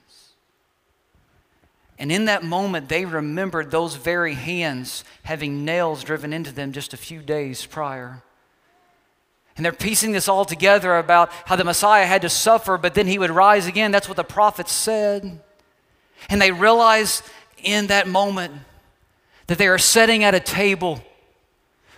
And 1.99 2.11
in 2.11 2.25
that 2.27 2.43
moment, 2.43 2.89
they 2.89 3.05
remembered 3.05 3.71
those 3.71 3.95
very 3.95 4.35
hands 4.35 5.05
having 5.23 5.65
nails 5.65 6.03
driven 6.03 6.33
into 6.33 6.53
them 6.53 6.73
just 6.73 6.95
a 6.95 6.97
few 6.97 7.21
days 7.21 7.67
prior. 7.67 8.23
And 9.57 9.65
they're 9.65 9.73
piecing 9.73 10.13
this 10.13 10.29
all 10.29 10.47
together 10.47 10.97
about 10.97 11.31
how 11.45 11.57
the 11.57 11.65
Messiah 11.65 12.07
had 12.07 12.23
to 12.23 12.31
suffer, 12.31 12.79
but 12.79 12.95
then 12.95 13.07
he 13.07 13.19
would 13.19 13.31
rise 13.31 13.67
again. 13.67 13.91
That's 13.91 14.09
what 14.09 14.17
the 14.17 14.25
prophets 14.25 14.73
said. 14.73 15.41
And 16.29 16.41
they 16.41 16.53
realize 16.53 17.23
in 17.63 17.89
that 17.89 18.07
moment 18.07 18.55
that 19.47 19.59
they 19.59 19.69
are 19.69 19.79
sitting 19.79 20.25
at 20.25 20.35
a 20.35 20.41
table 20.41 21.03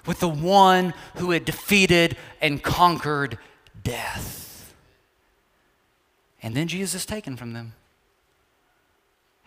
with 0.06 0.20
the 0.20 0.28
one 0.28 0.94
who 1.16 1.30
had 1.30 1.44
defeated 1.44 2.16
and 2.40 2.62
conquered 2.62 3.38
death. 3.82 4.74
And 6.42 6.56
then 6.56 6.66
Jesus 6.66 7.02
is 7.02 7.06
taken 7.06 7.36
from 7.36 7.52
them. 7.52 7.74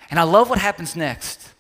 And 0.10 0.20
I 0.20 0.24
love 0.24 0.50
what 0.50 0.60
happens 0.60 0.96
next. 0.96 1.52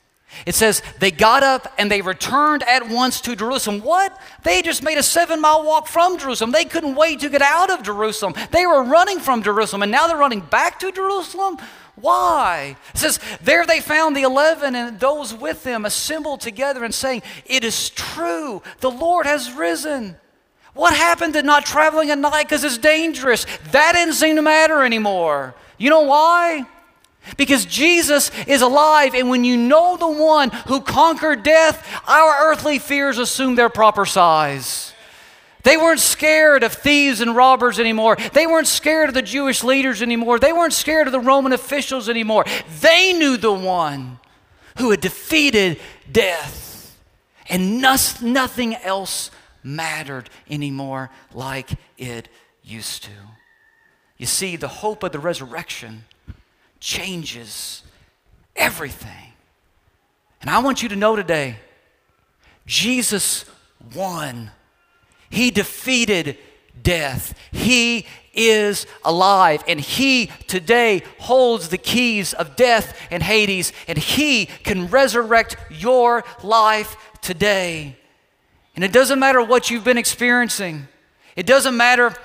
It 0.45 0.55
says, 0.55 0.81
they 0.99 1.11
got 1.11 1.43
up 1.43 1.73
and 1.77 1.89
they 1.89 2.01
returned 2.01 2.63
at 2.63 2.89
once 2.89 3.21
to 3.21 3.35
Jerusalem. 3.35 3.81
What? 3.81 4.19
They 4.43 4.61
just 4.61 4.83
made 4.83 4.97
a 4.97 5.03
seven 5.03 5.39
mile 5.39 5.63
walk 5.63 5.87
from 5.87 6.17
Jerusalem. 6.17 6.51
They 6.51 6.65
couldn't 6.65 6.95
wait 6.95 7.21
to 7.21 7.29
get 7.29 7.41
out 7.41 7.69
of 7.69 7.83
Jerusalem. 7.83 8.33
They 8.51 8.65
were 8.65 8.83
running 8.83 9.19
from 9.19 9.43
Jerusalem 9.43 9.83
and 9.83 9.91
now 9.91 10.07
they're 10.07 10.17
running 10.17 10.41
back 10.41 10.79
to 10.79 10.91
Jerusalem? 10.91 11.57
Why? 11.95 12.75
It 12.93 12.97
says, 12.97 13.19
There 13.41 13.65
they 13.65 13.79
found 13.79 14.15
the 14.15 14.23
eleven 14.23 14.75
and 14.75 14.99
those 14.99 15.33
with 15.33 15.63
them 15.63 15.85
assembled 15.85 16.41
together 16.41 16.83
and 16.83 16.93
saying, 16.93 17.23
It 17.45 17.63
is 17.63 17.89
true, 17.89 18.61
the 18.79 18.91
Lord 18.91 19.25
has 19.25 19.51
risen 19.51 20.17
what 20.75 20.93
happened 20.93 21.33
to 21.33 21.41
not 21.41 21.65
traveling 21.65 22.11
at 22.11 22.17
night 22.17 22.43
because 22.43 22.63
it's 22.63 22.77
dangerous? 22.77 23.45
That 23.71 23.93
didn't 23.93 24.13
seem 24.15 24.35
to 24.35 24.41
matter 24.41 24.83
anymore. 24.83 25.55
You 25.77 25.89
know 25.89 26.01
why? 26.01 26.65
Because 27.37 27.65
Jesus 27.65 28.29
is 28.45 28.61
alive, 28.61 29.15
and 29.15 29.29
when 29.29 29.43
you 29.43 29.57
know 29.57 29.97
the 29.97 30.07
one 30.07 30.51
who 30.67 30.81
conquered 30.81 31.43
death, 31.43 32.01
our 32.07 32.51
earthly 32.51 32.77
fears 32.77 33.17
assume 33.17 33.55
their 33.55 33.69
proper 33.69 34.05
size. 34.05 34.93
They 35.65 35.75
weren't 35.77 35.99
scared 35.99 36.63
of 36.63 36.73
thieves 36.73 37.19
and 37.19 37.35
robbers 37.35 37.79
anymore. 37.79 38.15
They 38.33 38.47
weren't 38.47 38.67
scared 38.67 39.09
of 39.09 39.15
the 39.15 39.21
Jewish 39.21 39.63
leaders 39.63 40.01
anymore. 40.01 40.39
They 40.39 40.53
weren't 40.53 40.73
scared 40.73 41.07
of 41.07 41.11
the 41.11 41.19
Roman 41.19 41.51
officials 41.51 42.07
anymore. 42.07 42.45
They 42.79 43.11
knew 43.11 43.35
the 43.35 43.51
one 43.51 44.19
who 44.77 44.91
had 44.91 45.01
defeated 45.01 45.79
death, 46.09 46.97
and 47.49 47.81
nothing 47.81 48.75
else 48.75 49.31
mattered 49.63 50.29
anymore 50.49 51.09
like 51.33 51.71
it 51.97 52.29
used 52.63 53.03
to. 53.03 53.11
You 54.17 54.27
see, 54.27 54.55
the 54.55 54.67
hope 54.67 55.03
of 55.03 55.11
the 55.11 55.19
resurrection 55.19 56.05
changes 56.79 57.81
everything. 58.55 59.33
And 60.41 60.49
I 60.49 60.59
want 60.59 60.83
you 60.83 60.89
to 60.89 60.95
know 60.95 61.15
today 61.15 61.57
Jesus 62.67 63.45
won, 63.95 64.51
He 65.29 65.51
defeated 65.51 66.37
death. 66.81 67.37
He 67.51 68.05
is 68.33 68.85
alive, 69.03 69.63
and 69.67 69.79
He 69.79 70.27
today 70.47 71.03
holds 71.19 71.69
the 71.69 71.77
keys 71.77 72.33
of 72.33 72.55
death 72.55 72.97
and 73.09 73.23
Hades, 73.23 73.71
and 73.87 73.97
He 73.97 74.45
can 74.45 74.87
resurrect 74.87 75.57
your 75.71 76.23
life 76.43 76.97
today. 77.21 77.95
And 78.75 78.83
it 78.83 78.91
doesn't 78.91 79.19
matter 79.19 79.41
what 79.41 79.69
you've 79.69 79.85
been 79.85 79.97
experiencing, 79.97 80.87
it 81.35 81.45
doesn't 81.45 81.75
matter 81.75 82.15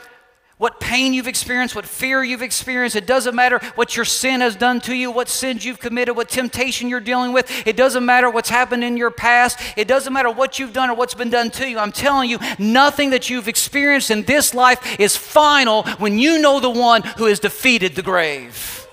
what 0.60 0.78
pain 0.78 1.14
you've 1.14 1.26
experienced, 1.26 1.74
what 1.74 1.86
fear 1.86 2.22
you've 2.22 2.42
experienced. 2.42 2.94
It 2.94 3.06
doesn't 3.06 3.34
matter 3.34 3.60
what 3.76 3.96
your 3.96 4.04
sin 4.04 4.42
has 4.42 4.54
done 4.54 4.78
to 4.82 4.94
you, 4.94 5.10
what 5.10 5.30
sins 5.30 5.64
you've 5.64 5.78
committed, 5.78 6.14
what 6.14 6.28
temptation 6.28 6.90
you're 6.90 7.00
dealing 7.00 7.32
with. 7.32 7.66
It 7.66 7.78
doesn't 7.78 8.04
matter 8.04 8.28
what's 8.28 8.50
happened 8.50 8.84
in 8.84 8.98
your 8.98 9.10
past. 9.10 9.58
It 9.78 9.88
doesn't 9.88 10.12
matter 10.12 10.30
what 10.30 10.58
you've 10.58 10.74
done 10.74 10.90
or 10.90 10.96
what's 10.96 11.14
been 11.14 11.30
done 11.30 11.50
to 11.52 11.66
you. 11.66 11.78
I'm 11.78 11.92
telling 11.92 12.28
you, 12.28 12.38
nothing 12.58 13.08
that 13.08 13.30
you've 13.30 13.48
experienced 13.48 14.10
in 14.10 14.24
this 14.24 14.52
life 14.52 15.00
is 15.00 15.16
final 15.16 15.84
when 15.94 16.18
you 16.18 16.38
know 16.38 16.60
the 16.60 16.68
one 16.68 17.04
who 17.04 17.24
has 17.24 17.40
defeated 17.40 17.94
the 17.94 18.02
grave. 18.02 18.86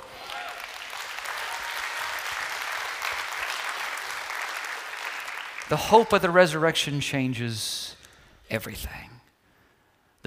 The 5.68 5.76
hope 5.76 6.14
of 6.14 6.22
the 6.22 6.30
resurrection 6.30 7.02
changes 7.02 7.98
everything. 8.50 9.17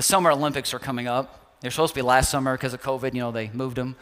The 0.00 0.04
Summer 0.04 0.30
Olympics 0.30 0.72
are 0.72 0.78
coming 0.78 1.06
up. 1.06 1.58
They're 1.60 1.70
supposed 1.70 1.92
to 1.92 1.98
be 1.98 2.00
last 2.00 2.30
summer 2.30 2.56
because 2.56 2.72
of 2.72 2.80
COVID, 2.80 3.12
you 3.12 3.20
know, 3.20 3.32
they 3.32 3.50
moved 3.50 3.76
them. 3.76 3.96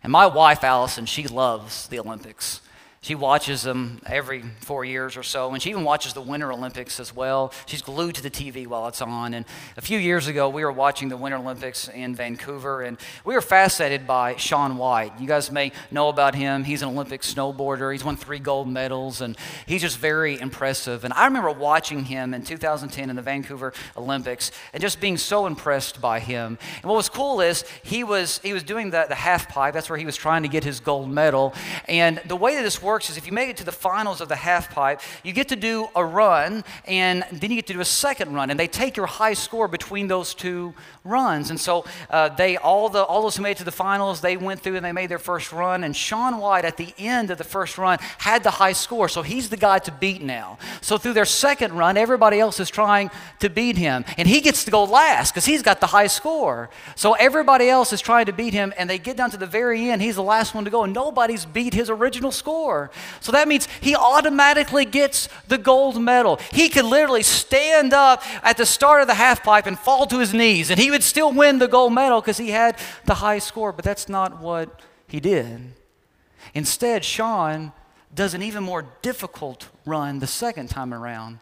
And 0.00 0.12
my 0.12 0.24
wife, 0.24 0.62
Allison, 0.62 1.06
she 1.06 1.26
loves 1.26 1.88
the 1.88 1.98
Olympics. 1.98 2.60
She 3.02 3.14
watches 3.14 3.62
them 3.62 4.02
every 4.04 4.42
four 4.60 4.84
years 4.84 5.16
or 5.16 5.22
so, 5.22 5.54
and 5.54 5.62
she 5.62 5.70
even 5.70 5.84
watches 5.84 6.12
the 6.12 6.20
Winter 6.20 6.52
Olympics 6.52 7.00
as 7.00 7.16
well. 7.16 7.50
She's 7.64 7.80
glued 7.80 8.16
to 8.16 8.22
the 8.22 8.30
TV 8.30 8.66
while 8.66 8.88
it's 8.88 9.00
on. 9.00 9.32
And 9.32 9.46
a 9.78 9.80
few 9.80 9.98
years 9.98 10.26
ago, 10.26 10.50
we 10.50 10.62
were 10.62 10.70
watching 10.70 11.08
the 11.08 11.16
Winter 11.16 11.38
Olympics 11.38 11.88
in 11.88 12.14
Vancouver, 12.14 12.82
and 12.82 12.98
we 13.24 13.32
were 13.32 13.40
fascinated 13.40 14.06
by 14.06 14.36
Shaun 14.36 14.76
White. 14.76 15.18
You 15.18 15.26
guys 15.26 15.50
may 15.50 15.72
know 15.90 16.10
about 16.10 16.34
him. 16.34 16.64
He's 16.64 16.82
an 16.82 16.90
Olympic 16.90 17.22
snowboarder. 17.22 17.90
He's 17.90 18.04
won 18.04 18.18
three 18.18 18.38
gold 18.38 18.68
medals, 18.68 19.22
and 19.22 19.34
he's 19.64 19.80
just 19.80 19.96
very 19.96 20.38
impressive. 20.38 21.02
And 21.02 21.14
I 21.14 21.24
remember 21.24 21.52
watching 21.52 22.04
him 22.04 22.34
in 22.34 22.42
2010 22.42 23.08
in 23.08 23.16
the 23.16 23.22
Vancouver 23.22 23.72
Olympics 23.96 24.52
and 24.74 24.82
just 24.82 25.00
being 25.00 25.16
so 25.16 25.46
impressed 25.46 26.02
by 26.02 26.20
him. 26.20 26.58
And 26.82 26.84
what 26.84 26.96
was 26.96 27.08
cool 27.08 27.40
is 27.40 27.64
he 27.82 28.04
was 28.04 28.40
he 28.42 28.52
was 28.52 28.62
doing 28.62 28.90
the, 28.90 29.06
the 29.08 29.14
half 29.14 29.48
pipe. 29.48 29.72
That's 29.72 29.88
where 29.88 29.98
he 29.98 30.04
was 30.04 30.16
trying 30.16 30.42
to 30.42 30.48
get 30.48 30.64
his 30.64 30.80
gold 30.80 31.10
medal. 31.10 31.54
And 31.88 32.20
the 32.26 32.36
way 32.36 32.56
that 32.56 32.62
this 32.62 32.82
works 32.90 33.08
is 33.08 33.16
if 33.16 33.24
you 33.24 33.32
make 33.32 33.48
it 33.48 33.56
to 33.56 33.64
the 33.64 33.78
finals 33.88 34.20
of 34.20 34.28
the 34.28 34.34
half 34.34 34.74
pipe, 34.74 35.00
you 35.22 35.32
get 35.32 35.46
to 35.48 35.54
do 35.54 35.88
a 35.94 36.04
run, 36.04 36.64
and 36.86 37.24
then 37.30 37.50
you 37.50 37.56
get 37.56 37.68
to 37.68 37.72
do 37.72 37.80
a 37.80 37.84
second 37.84 38.34
run, 38.34 38.50
and 38.50 38.58
they 38.58 38.66
take 38.66 38.96
your 38.96 39.06
high 39.06 39.34
score 39.34 39.68
between 39.68 40.08
those 40.08 40.34
two 40.34 40.74
runs. 41.04 41.50
And 41.50 41.60
so 41.60 41.84
uh, 42.10 42.30
they 42.30 42.56
all 42.56 42.88
the 42.88 43.04
all 43.04 43.22
those 43.22 43.36
who 43.36 43.44
made 43.44 43.52
it 43.52 43.58
to 43.58 43.64
the 43.64 43.78
finals, 43.86 44.20
they 44.20 44.36
went 44.36 44.60
through 44.60 44.76
and 44.76 44.84
they 44.84 44.96
made 45.00 45.08
their 45.08 45.20
first 45.20 45.52
run. 45.52 45.84
And 45.84 45.94
Shaun 45.94 46.38
White 46.38 46.64
at 46.64 46.76
the 46.76 46.92
end 46.98 47.30
of 47.30 47.38
the 47.38 47.44
first 47.44 47.78
run 47.78 47.98
had 48.18 48.42
the 48.42 48.50
high 48.62 48.72
score, 48.72 49.08
so 49.08 49.22
he's 49.22 49.48
the 49.54 49.56
guy 49.68 49.78
to 49.86 49.92
beat 49.92 50.20
now. 50.20 50.58
So 50.80 50.98
through 50.98 51.14
their 51.14 51.30
second 51.46 51.72
run, 51.82 51.96
everybody 51.96 52.40
else 52.40 52.58
is 52.58 52.70
trying 52.70 53.10
to 53.38 53.48
beat 53.48 53.76
him, 53.76 54.04
and 54.18 54.26
he 54.26 54.40
gets 54.40 54.64
to 54.64 54.72
go 54.72 54.82
last 54.82 55.32
because 55.32 55.46
he's 55.46 55.62
got 55.62 55.78
the 55.80 55.92
high 55.98 56.08
score. 56.08 56.70
So 56.96 57.12
everybody 57.28 57.68
else 57.68 57.92
is 57.92 58.00
trying 58.00 58.26
to 58.26 58.32
beat 58.32 58.52
him, 58.52 58.74
and 58.76 58.90
they 58.90 58.98
get 58.98 59.16
down 59.16 59.30
to 59.30 59.36
the 59.36 59.46
very 59.60 59.90
end. 59.90 60.02
He's 60.02 60.16
the 60.16 60.30
last 60.34 60.54
one 60.56 60.64
to 60.64 60.70
go, 60.70 60.82
and 60.82 60.92
nobody's 60.92 61.44
beat 61.44 61.72
his 61.72 61.88
original 61.88 62.32
score. 62.32 62.79
So 63.20 63.32
that 63.32 63.48
means 63.48 63.68
he 63.80 63.96
automatically 63.96 64.84
gets 64.84 65.28
the 65.48 65.58
gold 65.58 66.00
medal. 66.00 66.38
He 66.52 66.68
could 66.68 66.84
literally 66.84 67.22
stand 67.22 67.92
up 67.92 68.22
at 68.42 68.56
the 68.56 68.64
start 68.64 69.02
of 69.02 69.08
the 69.08 69.14
half 69.14 69.42
pipe 69.42 69.66
and 69.66 69.78
fall 69.78 70.06
to 70.06 70.18
his 70.20 70.32
knees, 70.32 70.70
and 70.70 70.78
he 70.78 70.90
would 70.90 71.02
still 71.02 71.32
win 71.32 71.58
the 71.58 71.68
gold 71.68 71.92
medal 71.92 72.20
because 72.20 72.38
he 72.38 72.50
had 72.50 72.78
the 73.04 73.14
high 73.14 73.40
score. 73.40 73.72
But 73.72 73.84
that's 73.84 74.08
not 74.08 74.40
what 74.40 74.80
he 75.06 75.20
did. 75.20 75.74
Instead, 76.54 77.04
Shaun 77.04 77.72
does 78.14 78.34
an 78.34 78.42
even 78.42 78.62
more 78.62 78.86
difficult 79.02 79.68
run 79.84 80.18
the 80.18 80.26
second 80.26 80.68
time 80.70 80.94
around. 80.94 81.40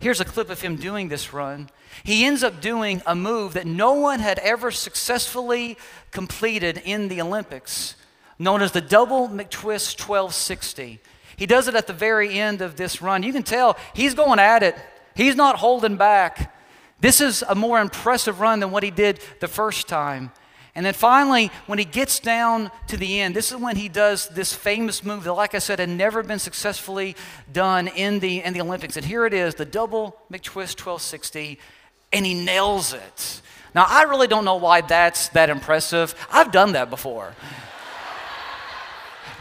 Here's 0.00 0.20
a 0.20 0.24
clip 0.24 0.50
of 0.50 0.60
him 0.60 0.76
doing 0.76 1.08
this 1.08 1.32
run. 1.32 1.70
He 2.02 2.24
ends 2.24 2.42
up 2.42 2.60
doing 2.60 3.00
a 3.06 3.14
move 3.14 3.54
that 3.54 3.66
no 3.66 3.92
one 3.92 4.20
had 4.20 4.38
ever 4.40 4.70
successfully 4.70 5.78
completed 6.10 6.82
in 6.84 7.08
the 7.08 7.22
Olympics 7.22 7.94
known 8.38 8.62
as 8.62 8.72
the 8.72 8.80
double 8.80 9.28
McTwist 9.28 9.98
1260. 9.98 11.00
He 11.36 11.46
does 11.46 11.68
it 11.68 11.74
at 11.74 11.86
the 11.86 11.92
very 11.92 12.38
end 12.38 12.62
of 12.62 12.76
this 12.76 13.02
run. 13.02 13.22
You 13.22 13.32
can 13.32 13.42
tell 13.42 13.76
he's 13.94 14.14
going 14.14 14.38
at 14.38 14.62
it, 14.62 14.76
he's 15.14 15.36
not 15.36 15.56
holding 15.56 15.96
back. 15.96 16.52
This 17.00 17.20
is 17.20 17.42
a 17.46 17.54
more 17.54 17.80
impressive 17.80 18.40
run 18.40 18.60
than 18.60 18.70
what 18.70 18.82
he 18.82 18.90
did 18.90 19.20
the 19.40 19.48
first 19.48 19.88
time. 19.88 20.32
And 20.76 20.84
then 20.84 20.94
finally, 20.94 21.52
when 21.66 21.78
he 21.78 21.84
gets 21.84 22.18
down 22.18 22.70
to 22.88 22.96
the 22.96 23.20
end, 23.20 23.36
this 23.36 23.52
is 23.52 23.58
when 23.58 23.76
he 23.76 23.88
does 23.88 24.28
this 24.28 24.52
famous 24.52 25.04
move 25.04 25.22
that, 25.24 25.32
like 25.34 25.54
I 25.54 25.58
said, 25.58 25.78
had 25.78 25.88
never 25.88 26.22
been 26.22 26.40
successfully 26.40 27.14
done 27.52 27.86
in 27.88 28.18
the, 28.18 28.42
in 28.42 28.54
the 28.54 28.60
Olympics. 28.60 28.96
And 28.96 29.06
here 29.06 29.24
it 29.24 29.34
is 29.34 29.54
the 29.54 29.64
double 29.64 30.16
McTwist 30.32 30.80
1260, 30.80 31.60
and 32.12 32.26
he 32.26 32.34
nails 32.34 32.92
it. 32.92 33.40
Now, 33.72 33.86
I 33.88 34.02
really 34.04 34.26
don't 34.26 34.44
know 34.44 34.56
why 34.56 34.80
that's 34.80 35.28
that 35.30 35.48
impressive. 35.48 36.14
I've 36.32 36.50
done 36.50 36.72
that 36.72 36.90
before 36.90 37.34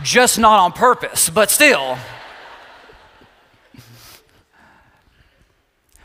just 0.03 0.37
not 0.37 0.59
on 0.59 0.71
purpose, 0.71 1.29
but 1.29 1.49
still. 1.49 1.97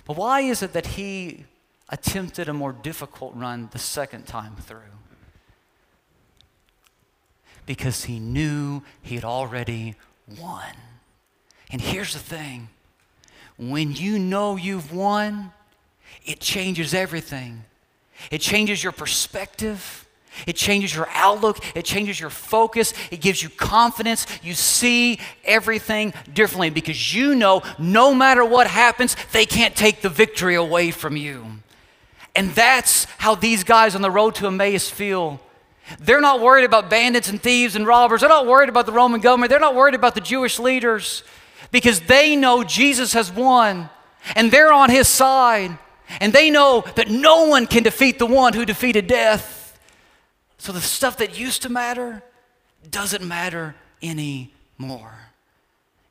But 0.06 0.16
why 0.16 0.40
is 0.40 0.62
it 0.62 0.72
that 0.72 0.86
he 0.86 1.44
attempted 1.90 2.48
a 2.48 2.54
more 2.54 2.72
difficult 2.72 3.34
run 3.34 3.68
the 3.72 3.78
second 3.78 4.26
time 4.26 4.56
through? 4.56 4.78
Because 7.66 8.04
he 8.04 8.18
knew 8.18 8.82
he 9.02 9.16
had 9.16 9.24
already 9.24 9.96
won. 10.40 10.72
And 11.70 11.82
here's 11.82 12.14
the 12.14 12.18
thing 12.18 12.70
when 13.58 13.92
you 13.92 14.18
know 14.18 14.56
you've 14.56 14.94
won, 14.94 15.52
it 16.24 16.40
changes 16.40 16.94
everything. 16.94 17.64
It 18.30 18.40
changes 18.40 18.82
your 18.82 18.92
perspective. 18.92 20.07
It 20.46 20.56
changes 20.56 20.94
your 20.94 21.08
outlook, 21.12 21.58
it 21.74 21.84
changes 21.84 22.18
your 22.18 22.30
focus, 22.30 22.92
it 23.10 23.20
gives 23.20 23.42
you 23.42 23.48
confidence. 23.48 24.26
You 24.42 24.54
see 24.54 25.20
everything 25.44 26.14
differently 26.32 26.70
because 26.70 27.14
you 27.14 27.34
know 27.34 27.62
no 27.78 28.14
matter 28.14 28.44
what 28.44 28.66
happens, 28.66 29.16
they 29.32 29.46
can't 29.46 29.74
take 29.74 30.02
the 30.02 30.08
victory 30.08 30.54
away 30.54 30.90
from 30.90 31.16
you. 31.16 31.44
And 32.34 32.50
that's 32.50 33.04
how 33.18 33.34
these 33.34 33.64
guys 33.64 33.94
on 33.94 34.02
the 34.02 34.10
road 34.10 34.34
to 34.36 34.46
Emmaus 34.46 34.88
feel. 34.88 35.40
They're 35.98 36.20
not 36.20 36.40
worried 36.40 36.64
about 36.64 36.90
bandits 36.90 37.28
and 37.28 37.42
thieves 37.42 37.74
and 37.74 37.86
robbers. 37.86 38.20
They're 38.20 38.28
not 38.28 38.46
worried 38.46 38.68
about 38.68 38.86
the 38.86 38.92
Roman 38.92 39.20
government. 39.20 39.50
They're 39.50 39.58
not 39.58 39.74
worried 39.74 39.94
about 39.94 40.14
the 40.14 40.20
Jewish 40.20 40.58
leaders 40.58 41.24
because 41.70 42.00
they 42.00 42.36
know 42.36 42.62
Jesus 42.62 43.12
has 43.14 43.32
won 43.32 43.88
and 44.36 44.50
they're 44.50 44.72
on 44.72 44.90
his 44.90 45.08
side. 45.08 45.78
And 46.20 46.32
they 46.32 46.50
know 46.50 46.84
that 46.96 47.10
no 47.10 47.46
one 47.46 47.66
can 47.66 47.82
defeat 47.82 48.18
the 48.18 48.26
one 48.26 48.54
who 48.54 48.64
defeated 48.64 49.06
death. 49.06 49.57
So 50.58 50.72
the 50.72 50.80
stuff 50.80 51.16
that 51.18 51.38
used 51.38 51.62
to 51.62 51.68
matter 51.68 52.22
doesn't 52.90 53.26
matter 53.26 53.74
anymore. 54.02 55.18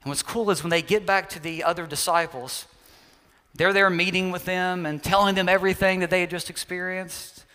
And 0.02 0.10
what's 0.10 0.24
cool 0.24 0.50
is 0.50 0.64
when 0.64 0.70
they 0.70 0.82
get 0.82 1.06
back 1.06 1.30
to 1.30 1.40
the 1.40 1.64
other 1.64 1.86
disciples, 1.86 2.66
they're 3.56 3.74
there 3.74 3.90
meeting 3.90 4.32
with 4.32 4.46
them 4.46 4.86
and 4.86 5.04
telling 5.04 5.36
them 5.36 5.50
everything 5.50 6.00
that 6.00 6.10
they 6.10 6.22
had 6.22 6.30
just 6.30 6.50
experienced. 6.50 7.46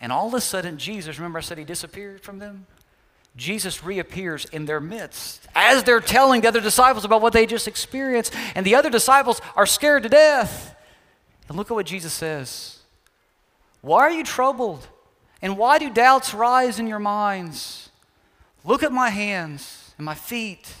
And 0.00 0.12
all 0.12 0.28
of 0.28 0.34
a 0.34 0.40
sudden, 0.40 0.78
Jesus, 0.78 1.18
remember 1.18 1.38
I 1.38 1.42
said 1.42 1.58
he 1.58 1.64
disappeared 1.64 2.22
from 2.22 2.38
them? 2.38 2.66
Jesus 3.36 3.84
reappears 3.84 4.46
in 4.46 4.64
their 4.64 4.80
midst 4.80 5.46
as 5.54 5.84
they're 5.84 6.00
telling 6.00 6.40
the 6.40 6.48
other 6.48 6.60
disciples 6.60 7.04
about 7.04 7.22
what 7.22 7.32
they 7.32 7.46
just 7.46 7.68
experienced. 7.68 8.34
And 8.54 8.66
the 8.66 8.74
other 8.74 8.90
disciples 8.90 9.40
are 9.54 9.66
scared 9.66 10.02
to 10.02 10.08
death. 10.08 10.74
And 11.48 11.56
look 11.56 11.70
at 11.70 11.74
what 11.74 11.86
Jesus 11.86 12.12
says 12.12 12.80
Why 13.80 14.00
are 14.00 14.10
you 14.10 14.24
troubled? 14.24 14.86
And 15.40 15.56
why 15.56 15.78
do 15.78 15.90
doubts 15.90 16.34
rise 16.34 16.78
in 16.78 16.86
your 16.86 16.98
minds? 16.98 17.90
Look 18.64 18.82
at 18.82 18.92
my 18.92 19.10
hands 19.10 19.94
and 19.96 20.04
my 20.04 20.14
feet. 20.14 20.74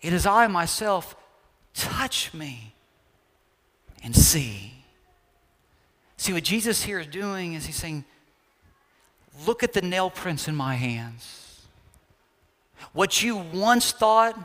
It 0.00 0.12
is 0.12 0.26
I 0.26 0.46
myself. 0.46 1.16
Touch 1.74 2.32
me 2.32 2.74
and 4.02 4.14
see. 4.14 4.72
See, 6.16 6.32
what 6.32 6.44
Jesus 6.44 6.84
here 6.84 7.00
is 7.00 7.06
doing 7.06 7.54
is 7.54 7.66
he's 7.66 7.76
saying, 7.76 8.04
Look 9.46 9.62
at 9.62 9.72
the 9.72 9.82
nail 9.82 10.10
prints 10.10 10.48
in 10.48 10.56
my 10.56 10.74
hands. 10.74 11.62
What 12.92 13.22
you 13.22 13.36
once 13.36 13.92
thought 13.92 14.36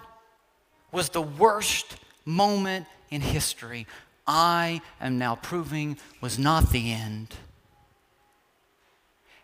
was 0.91 1.09
the 1.09 1.21
worst 1.21 1.97
moment 2.25 2.85
in 3.09 3.21
history, 3.21 3.87
I 4.27 4.81
am 5.01 5.17
now 5.17 5.35
proving 5.35 5.97
was 6.21 6.37
not 6.37 6.69
the 6.69 6.91
end 6.91 7.35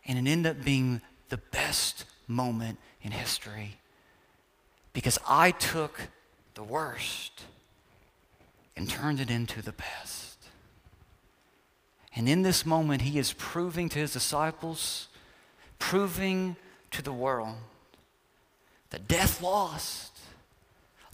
and 0.09 0.27
it 0.27 0.29
ended 0.29 0.57
up 0.57 0.65
being 0.65 1.01
the 1.29 1.37
best 1.37 2.05
moment 2.27 2.79
in 3.03 3.11
history 3.11 3.77
because 4.91 5.19
I 5.27 5.51
took 5.51 6.01
the 6.55 6.63
worst 6.63 7.43
and 8.75 8.89
turned 8.89 9.19
it 9.19 9.29
into 9.29 9.61
the 9.61 9.71
best. 9.71 10.39
And 12.15 12.27
in 12.27 12.41
this 12.41 12.65
moment, 12.65 13.03
he 13.03 13.19
is 13.19 13.33
proving 13.33 13.87
to 13.89 13.99
his 13.99 14.11
disciples, 14.11 15.09
proving 15.77 16.55
to 16.89 17.03
the 17.03 17.13
world 17.13 17.55
that 18.89 19.07
death 19.07 19.43
lost, 19.43 20.17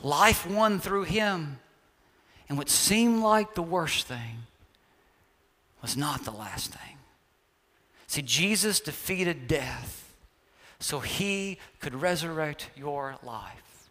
life 0.02 0.50
won 0.50 0.80
through 0.80 1.04
him, 1.04 1.60
and 2.48 2.58
what 2.58 2.70
seemed 2.70 3.22
like 3.22 3.56
the 3.56 3.62
worst 3.62 4.08
thing 4.08 4.44
was 5.82 5.98
not 5.98 6.24
the 6.24 6.32
last 6.32 6.72
thing. 6.72 6.95
See, 8.16 8.22
Jesus 8.22 8.80
defeated 8.80 9.46
death 9.46 10.14
so 10.80 11.02
he 11.02 11.60
could 11.82 11.94
resurrect 11.94 12.70
your 12.74 13.18
life. 13.24 13.90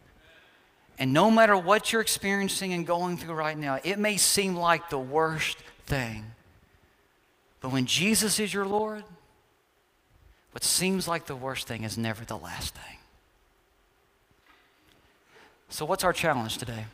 And 0.97 1.13
no 1.13 1.29
matter 1.29 1.55
what 1.55 1.93
you're 1.93 2.01
experiencing 2.01 2.73
and 2.73 2.87
going 2.87 3.17
through 3.17 3.35
right 3.35 3.55
now, 3.55 3.77
it 3.83 3.99
may 3.99 4.17
seem 4.17 4.55
like 4.55 4.89
the 4.89 4.97
worst 4.97 5.59
thing. 5.85 6.25
But 7.61 7.71
when 7.71 7.85
Jesus 7.85 8.39
is 8.39 8.51
your 8.51 8.65
Lord, 8.65 9.03
what 10.53 10.63
seems 10.63 11.07
like 11.07 11.27
the 11.27 11.35
worst 11.35 11.67
thing 11.67 11.83
is 11.83 11.95
never 11.95 12.25
the 12.25 12.35
last 12.35 12.73
thing. 12.73 12.97
So, 15.69 15.85
what's 15.85 16.03
our 16.03 16.13
challenge 16.13 16.57
today? 16.57 16.85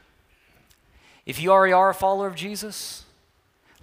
If 1.26 1.42
you 1.42 1.54
already 1.54 1.72
are 1.72 1.92
a 1.92 1.94
follower 1.94 2.28
of 2.28 2.36
Jesus, 2.36 3.06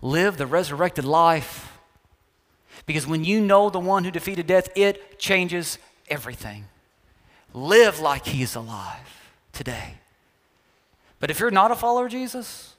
live 0.03 0.37
the 0.37 0.47
resurrected 0.47 1.07
life 1.07 1.78
because 2.89 3.07
when 3.07 3.23
you 3.23 3.39
know 3.39 3.69
the 3.69 3.79
one 3.79 4.03
who 4.03 4.11
defeated 4.11 4.47
death, 4.47 4.71
it 4.75 5.19
changes 5.19 5.77
everything. 6.09 6.65
Live 7.53 8.01
like 8.01 8.25
he's 8.25 8.57
alive. 8.57 9.15
today. 9.53 9.95
But 11.19 11.31
if 11.31 11.41
you're 11.41 11.51
not 11.51 11.73
a 11.73 11.75
follower 11.75 12.07
of 12.07 12.13
Jesus, 12.13 12.77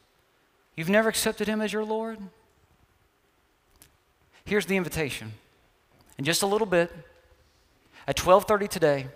you've 0.78 0.89
never 0.89 1.10
accepted 1.10 1.45
him 1.47 1.60
as 1.60 1.74
your 1.74 1.84
Lord, 1.84 2.20
here's 4.45 4.66
the 4.66 4.78
invitation. 4.78 5.34
In 6.18 6.24
just 6.24 6.41
a 6.41 6.45
little 6.47 6.66
bit, 6.66 6.89
at 8.07 8.16
12:30 8.16 8.70
today, 8.70 9.07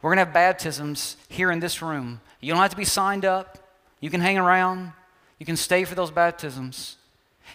we're 0.00 0.08
going 0.08 0.16
to 0.16 0.24
have 0.24 0.32
baptisms 0.32 1.16
here 1.28 1.50
in 1.50 1.60
this 1.60 1.82
room. 1.82 2.22
You 2.40 2.52
don't 2.52 2.62
have 2.62 2.70
to 2.70 2.76
be 2.76 2.86
signed 2.86 3.26
up. 3.26 3.58
You 4.00 4.08
can 4.08 4.22
hang 4.22 4.38
around. 4.38 4.92
You 5.38 5.44
can 5.44 5.56
stay 5.56 5.84
for 5.84 5.94
those 5.94 6.10
baptisms. 6.10 6.96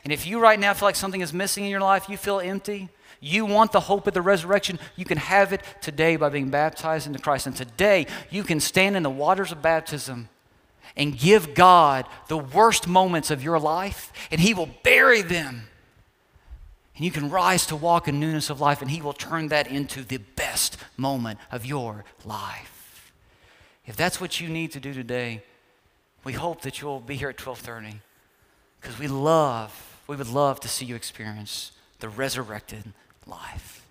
And 0.04 0.14
if 0.14 0.28
you 0.28 0.40
right 0.40 0.60
now 0.60 0.74
feel 0.74 0.88
like 0.88 0.96
something 0.96 1.22
is 1.22 1.34
missing 1.34 1.64
in 1.64 1.72
your 1.72 1.82
life, 1.82 2.10
you 2.10 2.18
feel 2.18 2.40
empty, 2.40 2.90
you 3.20 3.46
want 3.46 3.72
the 3.72 3.80
hope 3.80 4.08
of 4.08 4.14
the 4.14 4.22
resurrection, 4.22 4.78
you 4.96 5.06
can 5.06 5.18
have 5.18 5.54
it 5.54 5.62
today 5.82 6.16
by 6.16 6.30
being 6.30 6.50
baptized 6.50 7.08
into 7.08 7.20
Christ. 7.20 7.48
And 7.48 7.56
today, 7.56 8.08
you 8.30 8.44
can 8.44 8.60
stand 8.60 8.96
in 8.96 9.04
the 9.04 9.10
waters 9.10 9.52
of 9.52 9.62
baptism 9.62 10.30
and 10.96 11.18
give 11.18 11.54
God 11.56 12.06
the 12.28 12.38
worst 12.38 12.88
moments 12.88 13.32
of 13.32 13.44
your 13.44 13.60
life, 13.60 14.14
and 14.32 14.40
He 14.40 14.54
will 14.54 14.70
bury 14.84 15.22
them. 15.22 15.68
And 16.96 17.04
you 17.04 17.12
can 17.12 17.30
rise 17.30 17.66
to 17.68 17.76
walk 17.76 18.08
in 18.08 18.20
newness 18.20 18.50
of 18.50 18.62
life, 18.62 18.82
and 18.82 18.92
He 18.92 19.02
will 19.02 19.14
turn 19.14 19.48
that 19.50 19.68
into 19.68 20.04
the 20.04 20.18
best 20.18 20.78
moment 20.96 21.40
of 21.52 21.66
your 21.66 22.06
life. 22.24 23.12
If 23.86 23.96
that's 23.96 24.22
what 24.22 24.40
you 24.40 24.50
need 24.50 24.72
to 24.72 24.80
do 24.80 24.94
today, 24.94 25.44
we 26.24 26.34
hope 26.34 26.62
that 26.62 26.82
you'll 26.82 27.02
be 27.02 27.16
here 27.16 27.30
at 27.30 27.46
1230 27.46 28.02
because 28.86 29.00
we 29.00 29.08
love, 29.08 30.00
we 30.06 30.16
would 30.16 30.30
love 30.30 30.60
to 30.60 30.68
see 30.68 30.86
you 30.86 30.96
experience 30.96 31.72
the 32.02 32.08
resurrected 32.08 32.84
life. 33.26 33.84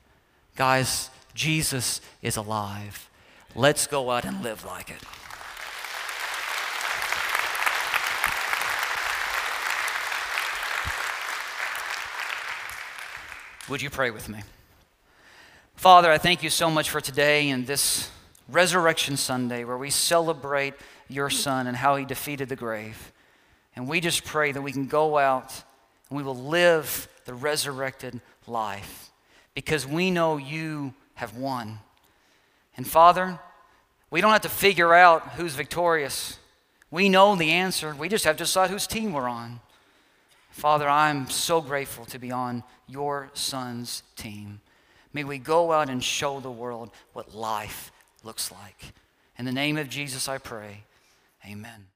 Guys, 0.54 1.10
Jesus 1.34 2.00
is 2.22 2.36
alive. 2.36 3.10
Let's 3.56 3.88
go 3.88 4.12
out 4.12 4.24
and 4.24 4.40
live 4.44 4.64
like 4.64 4.90
it. 4.90 5.02
Would 13.68 13.82
you 13.82 13.90
pray 13.90 14.12
with 14.12 14.28
me? 14.28 14.42
Father, 15.74 16.08
I 16.12 16.18
thank 16.18 16.44
you 16.44 16.50
so 16.50 16.70
much 16.70 16.88
for 16.88 17.00
today 17.00 17.50
and 17.50 17.66
this 17.66 18.12
Resurrection 18.48 19.16
Sunday 19.16 19.64
where 19.64 19.76
we 19.76 19.90
celebrate 19.90 20.74
your 21.08 21.30
Son 21.30 21.66
and 21.66 21.78
how 21.78 21.96
he 21.96 22.04
defeated 22.04 22.48
the 22.48 22.54
grave. 22.54 23.10
And 23.76 23.88
we 23.88 24.00
just 24.00 24.24
pray 24.24 24.52
that 24.52 24.62
we 24.62 24.72
can 24.72 24.86
go 24.86 25.18
out 25.18 25.62
and 26.08 26.16
we 26.16 26.22
will 26.22 26.36
live 26.36 27.08
the 27.24 27.34
resurrected 27.34 28.20
life 28.46 29.10
because 29.54 29.86
we 29.86 30.10
know 30.10 30.36
you 30.36 30.94
have 31.14 31.36
won. 31.36 31.78
And 32.76 32.86
Father, 32.86 33.38
we 34.10 34.20
don't 34.20 34.32
have 34.32 34.42
to 34.42 34.48
figure 34.48 34.94
out 34.94 35.30
who's 35.30 35.54
victorious. 35.54 36.38
We 36.90 37.08
know 37.08 37.34
the 37.34 37.50
answer. 37.50 37.94
We 37.98 38.08
just 38.08 38.24
have 38.24 38.36
to 38.36 38.44
decide 38.44 38.70
whose 38.70 38.86
team 38.86 39.12
we're 39.12 39.28
on. 39.28 39.60
Father, 40.50 40.88
I'm 40.88 41.28
so 41.28 41.60
grateful 41.60 42.04
to 42.06 42.18
be 42.18 42.30
on 42.30 42.62
your 42.86 43.30
son's 43.34 44.04
team. 44.14 44.60
May 45.12 45.24
we 45.24 45.38
go 45.38 45.72
out 45.72 45.90
and 45.90 46.02
show 46.02 46.38
the 46.38 46.50
world 46.50 46.90
what 47.12 47.34
life 47.34 47.90
looks 48.22 48.52
like. 48.52 48.92
In 49.36 49.44
the 49.44 49.52
name 49.52 49.76
of 49.76 49.88
Jesus, 49.88 50.28
I 50.28 50.38
pray. 50.38 50.84
Amen. 51.44 51.86